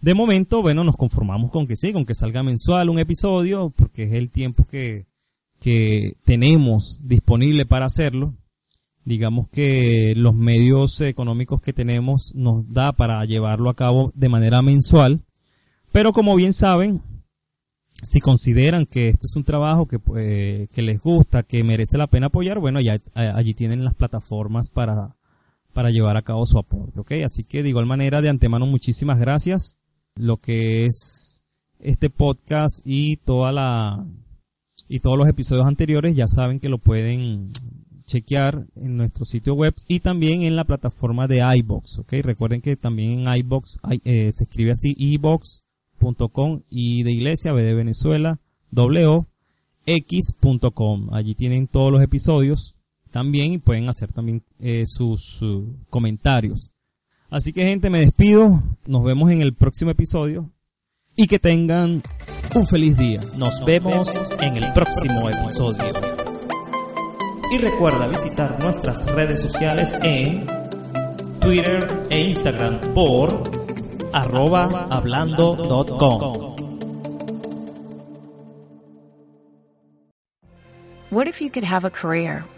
De 0.00 0.14
momento, 0.14 0.62
bueno, 0.62 0.82
nos 0.82 0.96
conformamos 0.96 1.52
con 1.52 1.66
que 1.68 1.76
sí, 1.76 1.92
con 1.92 2.04
que 2.04 2.14
salga 2.14 2.42
mensual 2.42 2.90
un 2.90 2.98
episodio, 2.98 3.72
porque 3.76 4.04
es 4.04 4.12
el 4.14 4.30
tiempo 4.30 4.64
que, 4.64 5.06
que 5.60 6.16
tenemos 6.24 6.98
disponible 7.02 7.66
para 7.66 7.86
hacerlo 7.86 8.34
digamos 9.08 9.48
que 9.48 10.12
los 10.14 10.34
medios 10.34 11.00
económicos 11.00 11.62
que 11.62 11.72
tenemos 11.72 12.32
nos 12.34 12.68
da 12.68 12.92
para 12.92 13.24
llevarlo 13.24 13.70
a 13.70 13.74
cabo 13.74 14.12
de 14.14 14.28
manera 14.28 14.60
mensual. 14.60 15.24
Pero 15.90 16.12
como 16.12 16.36
bien 16.36 16.52
saben, 16.52 17.00
si 18.02 18.20
consideran 18.20 18.84
que 18.84 19.08
esto 19.08 19.26
es 19.26 19.34
un 19.34 19.44
trabajo 19.44 19.88
que, 19.88 19.98
pues, 19.98 20.68
que 20.68 20.82
les 20.82 21.00
gusta, 21.00 21.42
que 21.42 21.64
merece 21.64 21.96
la 21.96 22.06
pena 22.06 22.26
apoyar, 22.26 22.60
bueno, 22.60 22.80
ya 22.80 23.00
allí 23.14 23.54
tienen 23.54 23.82
las 23.82 23.94
plataformas 23.94 24.68
para, 24.68 25.16
para 25.78 25.90
llevar 25.90 26.16
a 26.16 26.22
cabo 26.22 26.44
su 26.44 26.58
aporte, 26.58 26.98
¿ok? 26.98 27.12
Así 27.24 27.44
que 27.44 27.62
de 27.62 27.68
igual 27.68 27.86
manera, 27.86 28.20
de 28.20 28.28
antemano, 28.28 28.66
muchísimas 28.66 29.20
gracias. 29.20 29.78
Lo 30.16 30.38
que 30.38 30.86
es 30.86 31.44
este 31.78 32.10
podcast 32.10 32.80
y 32.84 33.18
toda 33.18 33.52
la, 33.52 34.04
y 34.88 34.98
todos 34.98 35.16
los 35.16 35.28
episodios 35.28 35.66
anteriores 35.66 36.16
ya 36.16 36.26
saben 36.26 36.58
que 36.58 36.68
lo 36.68 36.78
pueden 36.78 37.52
chequear 38.06 38.66
en 38.74 38.96
nuestro 38.96 39.24
sitio 39.24 39.54
web 39.54 39.72
y 39.86 40.00
también 40.00 40.42
en 40.42 40.56
la 40.56 40.64
plataforma 40.64 41.28
de 41.28 41.44
iBox, 41.58 42.00
¿ok? 42.00 42.12
Recuerden 42.24 42.60
que 42.60 42.74
también 42.74 43.20
en 43.20 43.36
iBox 43.36 43.78
eh, 44.02 44.32
se 44.32 44.42
escribe 44.42 44.72
así 44.72 44.96
iBox.com 44.98 46.62
y 46.68 47.04
de 47.04 47.12
iglesia, 47.12 47.52
B 47.52 47.62
de 47.62 47.74
Venezuela, 47.74 48.40
W 48.72 49.26
x.com. 49.86 51.14
Allí 51.14 51.36
tienen 51.36 51.68
todos 51.68 51.92
los 51.92 52.02
episodios 52.02 52.74
también 53.08 53.52
y 53.52 53.58
pueden 53.58 53.88
hacer 53.88 54.12
también 54.12 54.42
eh, 54.60 54.84
sus 54.86 55.42
uh, 55.42 55.64
comentarios. 55.90 56.72
Así 57.30 57.52
que 57.52 57.64
gente, 57.64 57.90
me 57.90 58.00
despido. 58.00 58.62
Nos 58.86 59.04
vemos 59.04 59.30
en 59.30 59.42
el 59.42 59.54
próximo 59.54 59.90
episodio 59.90 60.50
y 61.14 61.26
que 61.26 61.38
tengan 61.38 62.02
un 62.54 62.66
feliz 62.66 62.96
día. 62.96 63.20
Nos 63.36 63.64
vemos 63.64 64.08
en 64.40 64.56
el 64.56 64.72
próximo 64.72 65.28
episodio. 65.28 65.92
Y 67.50 67.58
recuerda 67.58 68.06
visitar 68.06 68.62
nuestras 68.62 69.04
redes 69.12 69.40
sociales 69.40 69.94
en 70.02 70.46
Twitter 71.40 72.06
e 72.10 72.20
Instagram 72.28 72.94
por 72.94 73.50
arroba 74.12 74.86
hablando.com. 74.90 76.56
What 81.10 81.26
if 81.26 81.40
you 81.40 81.50
could 81.50 81.64
have 81.64 81.86
a 81.86 81.90
career 81.90 82.44